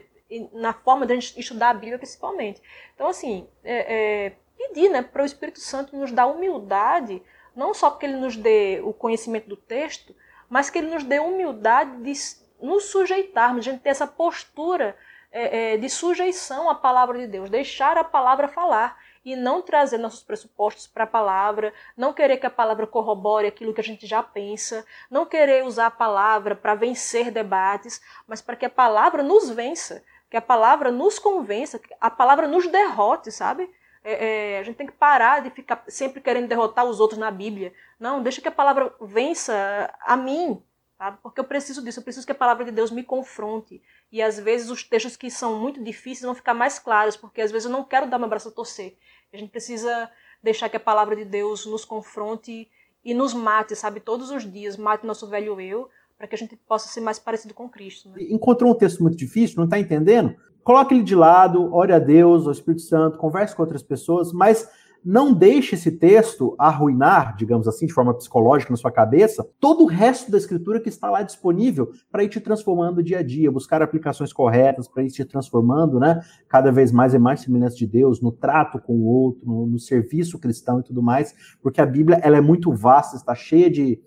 na 0.54 0.72
forma 0.72 1.06
de 1.06 1.12
a 1.12 1.16
gente 1.16 1.38
estudar 1.38 1.68
a 1.68 1.74
Bíblia 1.74 1.98
principalmente. 1.98 2.62
Então, 2.94 3.08
assim, 3.08 3.46
é, 3.62 4.26
é, 4.26 4.32
pedir 4.68 4.88
né, 4.88 5.02
para 5.02 5.22
o 5.22 5.26
Espírito 5.26 5.60
Santo 5.60 5.96
nos 5.96 6.12
dar 6.12 6.26
humildade, 6.26 7.22
não 7.54 7.74
só 7.74 7.90
porque 7.90 8.06
ele 8.06 8.16
nos 8.16 8.36
dê 8.36 8.80
o 8.84 8.92
conhecimento 8.92 9.48
do 9.48 9.56
texto, 9.56 10.14
mas 10.48 10.70
que 10.70 10.78
ele 10.78 10.90
nos 10.90 11.04
dê 11.04 11.18
humildade 11.18 12.02
de 12.02 12.12
nos 12.60 12.84
sujeitarmos, 12.84 13.64
de 13.64 13.70
a 13.70 13.72
gente 13.72 13.82
ter 13.82 13.90
essa 13.90 14.06
postura 14.06 14.96
é, 15.30 15.74
é, 15.74 15.76
de 15.76 15.88
sujeição 15.88 16.70
à 16.70 16.74
palavra 16.74 17.18
de 17.18 17.26
Deus, 17.26 17.50
deixar 17.50 17.98
a 17.98 18.04
palavra 18.04 18.48
falar 18.48 18.98
e 19.24 19.36
não 19.36 19.60
trazer 19.60 19.98
nossos 19.98 20.22
pressupostos 20.22 20.86
para 20.86 21.04
a 21.04 21.06
palavra, 21.06 21.72
não 21.96 22.14
querer 22.14 22.38
que 22.38 22.46
a 22.46 22.50
palavra 22.50 22.86
corrobore 22.86 23.46
aquilo 23.46 23.74
que 23.74 23.80
a 23.80 23.84
gente 23.84 24.06
já 24.06 24.22
pensa, 24.22 24.86
não 25.10 25.26
querer 25.26 25.64
usar 25.64 25.86
a 25.86 25.90
palavra 25.90 26.54
para 26.54 26.74
vencer 26.74 27.30
debates, 27.30 28.00
mas 28.26 28.40
para 28.40 28.56
que 28.56 28.64
a 28.64 28.70
palavra 28.70 29.22
nos 29.22 29.50
vença, 29.50 30.02
que 30.30 30.36
a 30.36 30.42
palavra 30.42 30.90
nos 30.90 31.18
convença, 31.18 31.78
que 31.78 31.94
a 32.00 32.10
palavra 32.10 32.46
nos 32.48 32.66
derrote, 32.66 33.30
sabe? 33.30 33.70
É, 34.04 34.54
é, 34.54 34.58
a 34.58 34.62
gente 34.62 34.76
tem 34.76 34.86
que 34.86 34.92
parar 34.92 35.42
de 35.42 35.50
ficar 35.50 35.84
sempre 35.88 36.20
querendo 36.20 36.48
derrotar 36.48 36.84
os 36.84 37.00
outros 37.00 37.18
na 37.18 37.30
Bíblia. 37.30 37.72
Não, 37.98 38.22
deixa 38.22 38.40
que 38.40 38.48
a 38.48 38.52
palavra 38.52 38.92
vença 39.00 39.92
a 40.00 40.16
mim, 40.16 40.62
sabe? 40.96 41.18
Porque 41.22 41.40
eu 41.40 41.44
preciso 41.44 41.82
disso, 41.84 42.00
eu 42.00 42.04
preciso 42.04 42.26
que 42.26 42.32
a 42.32 42.34
palavra 42.34 42.64
de 42.64 42.70
Deus 42.70 42.90
me 42.90 43.02
confronte. 43.02 43.82
E 44.10 44.22
às 44.22 44.38
vezes 44.38 44.70
os 44.70 44.82
textos 44.82 45.16
que 45.16 45.30
são 45.30 45.58
muito 45.58 45.82
difíceis 45.82 46.24
vão 46.24 46.34
ficar 46.34 46.54
mais 46.54 46.78
claros, 46.78 47.16
porque 47.16 47.40
às 47.40 47.50
vezes 47.50 47.66
eu 47.66 47.72
não 47.72 47.84
quero 47.84 48.08
dar 48.08 48.18
meu 48.18 48.28
braço 48.28 48.48
a 48.48 48.52
torcer. 48.52 48.96
A 49.32 49.36
gente 49.36 49.50
precisa 49.50 50.10
deixar 50.42 50.68
que 50.68 50.76
a 50.76 50.80
palavra 50.80 51.16
de 51.16 51.24
Deus 51.24 51.66
nos 51.66 51.84
confronte 51.84 52.70
e 53.04 53.14
nos 53.14 53.34
mate, 53.34 53.74
sabe, 53.76 54.00
todos 54.00 54.30
os 54.30 54.50
dias, 54.50 54.76
mate 54.76 55.06
nosso 55.06 55.26
velho 55.28 55.60
eu, 55.60 55.88
para 56.16 56.26
que 56.26 56.34
a 56.34 56.38
gente 56.38 56.56
possa 56.56 56.88
ser 56.88 57.00
mais 57.00 57.18
parecido 57.18 57.54
com 57.54 57.68
Cristo. 57.68 58.08
Né? 58.10 58.26
Encontrou 58.30 58.72
um 58.72 58.74
texto 58.74 59.02
muito 59.02 59.16
difícil, 59.16 59.56
não 59.56 59.64
está 59.64 59.78
entendendo? 59.78 60.36
Coloque 60.68 60.94
ele 60.94 61.02
de 61.02 61.14
lado, 61.14 61.74
ore 61.74 61.94
a 61.94 61.98
Deus, 61.98 62.44
ao 62.44 62.52
Espírito 62.52 62.82
Santo, 62.82 63.16
converse 63.16 63.56
com 63.56 63.62
outras 63.62 63.82
pessoas, 63.82 64.34
mas 64.34 64.68
não 65.02 65.32
deixe 65.32 65.76
esse 65.76 65.92
texto 65.92 66.54
arruinar, 66.58 67.34
digamos 67.38 67.66
assim, 67.66 67.86
de 67.86 67.92
forma 67.94 68.12
psicológica 68.12 68.70
na 68.70 68.76
sua 68.76 68.92
cabeça, 68.92 69.48
todo 69.58 69.84
o 69.84 69.86
resto 69.86 70.30
da 70.30 70.36
escritura 70.36 70.78
que 70.78 70.90
está 70.90 71.08
lá 71.08 71.22
disponível 71.22 71.90
para 72.12 72.22
ir 72.22 72.28
te 72.28 72.38
transformando 72.38 73.02
dia 73.02 73.20
a 73.20 73.22
dia, 73.22 73.50
buscar 73.50 73.80
aplicações 73.80 74.30
corretas 74.30 74.86
para 74.86 75.02
ir 75.02 75.08
te 75.08 75.24
transformando, 75.24 75.98
né, 75.98 76.20
cada 76.46 76.70
vez 76.70 76.92
mais 76.92 77.14
e 77.14 77.18
mais 77.18 77.40
semelhança 77.40 77.76
de 77.76 77.86
Deus, 77.86 78.20
no 78.20 78.30
trato 78.30 78.78
com 78.78 78.92
o 78.92 79.06
outro, 79.06 79.46
no, 79.46 79.66
no 79.66 79.78
serviço 79.78 80.38
cristão 80.38 80.80
e 80.80 80.82
tudo 80.82 81.02
mais, 81.02 81.34
porque 81.62 81.80
a 81.80 81.86
Bíblia 81.86 82.20
ela 82.22 82.36
é 82.36 82.42
muito 82.42 82.70
vasta, 82.74 83.16
está 83.16 83.34
cheia 83.34 83.70
de, 83.70 83.98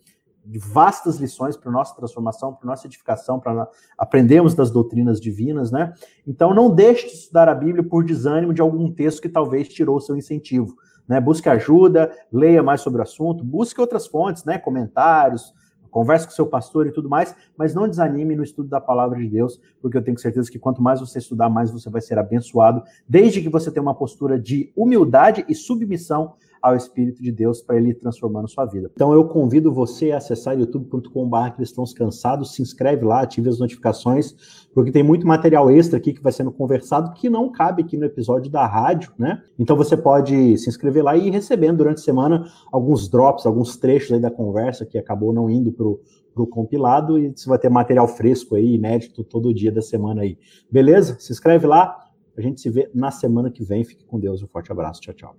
de 0.44 0.60
vastas 0.60 1.18
lições 1.18 1.56
para 1.56 1.72
nossa 1.72 1.96
transformação, 1.96 2.54
para 2.54 2.68
nossa 2.68 2.88
edificação, 2.88 3.40
para 3.40 3.68
aprendermos 3.98 4.56
das 4.56 4.72
doutrinas 4.72 5.20
divinas, 5.20 5.72
né? 5.72 5.94
Então 6.26 6.54
não 6.54 6.74
deixe 6.74 7.08
de 7.08 7.14
estudar 7.14 7.48
a 7.48 7.56
Bíblia 7.56 7.84
por 7.84 8.04
desânimo 8.04 8.54
de 8.54 8.62
algum 8.62 8.92
texto 8.92 9.22
que 9.22 9.30
talvez 9.30 9.68
tirou 9.68 10.00
seu 10.02 10.16
incentivo, 10.16 10.76
né? 11.08 11.22
Busque 11.22 11.50
ajuda, 11.50 12.12
leia 12.32 12.64
mais 12.64 12.82
sobre 12.82 13.00
o 13.00 13.04
assunto, 13.04 13.44
busque 13.44 13.80
outras 13.80 14.08
fontes, 14.08 14.44
né? 14.44 14.58
Comentários, 14.58 15.54
converse 15.92 16.26
com 16.26 16.32
seu 16.32 16.48
pastor 16.48 16.88
e 16.88 16.92
tudo 16.92 17.10
mais, 17.10 17.36
mas 17.56 17.76
não 17.76 17.88
desanime 17.88 18.36
no 18.36 18.44
estudo 18.44 18.70
da 18.70 18.80
palavra 18.82 19.20
de 19.20 19.28
Deus, 19.28 19.62
porque 19.82 19.98
eu 19.98 20.02
tenho 20.02 20.18
certeza 20.18 20.50
que 20.50 20.58
quanto 20.58 20.82
mais 20.82 21.02
você 21.02 21.20
estudar, 21.20 21.50
mais 21.50 21.70
você 21.70 21.90
vai 21.90 22.02
ser 22.02 22.18
abençoado, 22.18 22.82
desde 23.08 23.42
que 23.42 23.50
você 23.50 23.70
tenha 23.70 23.84
uma 23.84 23.94
postura 23.94 24.40
de 24.40 24.72
humildade 24.76 25.46
e 25.48 25.54
submissão 25.54 26.34
ao 26.62 26.76
Espírito 26.76 27.22
de 27.22 27.32
Deus 27.32 27.62
para 27.62 27.78
ele 27.78 27.94
transformar 27.94 28.42
na 28.42 28.48
sua 28.48 28.66
vida. 28.66 28.92
Então 28.94 29.14
eu 29.14 29.26
convido 29.26 29.74
você 29.74 30.12
a 30.12 30.18
acessar 30.18 30.58
youtube.com.br 30.58 31.50
cristãos 31.56 31.94
cansados, 31.94 32.54
se 32.54 32.62
inscreve 32.62 33.04
lá, 33.04 33.22
ative 33.22 33.50
as 33.50 33.60
notificações, 33.60 34.68
porque 34.74 34.92
tem 34.92 35.04
muito 35.04 35.26
material 35.26 35.70
extra 35.72 35.98
aqui 35.98 36.14
que 36.14 36.22
vai 36.22 36.32
sendo 36.32 36.52
conversado 36.52 37.14
que 37.14 37.30
não 37.30 37.52
cabe 37.52 37.84
aqui 37.84 37.98
no 37.98 38.06
episódio 38.06 38.52
da 38.52 38.66
rádio, 38.66 39.12
né? 39.18 39.42
Então 39.58 39.76
você 39.76 39.98
pode 39.98 40.58
se 40.58 40.70
inscrever 40.70 41.04
lá 41.04 41.16
e 41.18 41.28
ir 41.28 41.32
recebendo 41.32 41.78
durante 41.78 41.98
a 41.98 42.04
semana 42.04 42.46
alguns 42.72 43.10
drops, 43.10 43.46
alguns 43.46 43.78
trechos 43.78 44.12
aí 44.12 44.20
da 44.20 44.32
conversa 44.32 44.86
que 44.86 44.98
acabou 44.98 45.34
não 45.34 45.50
indo 45.50 45.72
para 45.72 46.44
o 46.44 46.48
compilado 46.48 47.18
e 47.18 47.32
você 47.36 47.50
vai 47.50 47.58
ter 47.58 47.70
material 47.70 48.08
fresco 48.08 48.56
aí, 48.56 48.76
inédito, 48.76 49.24
todo 49.24 49.54
dia 49.54 49.72
da 49.72 49.82
semana 49.82 50.22
aí. 50.22 50.38
Beleza? 50.70 51.18
Se 51.20 51.32
inscreve 51.32 51.68
lá. 51.68 51.98
A 52.38 52.42
gente 52.42 52.62
se 52.62 52.70
vê 52.70 52.90
na 52.94 53.12
semana 53.12 53.52
que 53.52 53.64
vem. 53.64 53.84
Fique 53.84 54.06
com 54.06 54.20
Deus. 54.20 54.42
Um 54.42 54.48
forte 54.48 54.72
abraço. 54.72 55.02
Tchau, 55.02 55.14
tchau. 55.14 55.30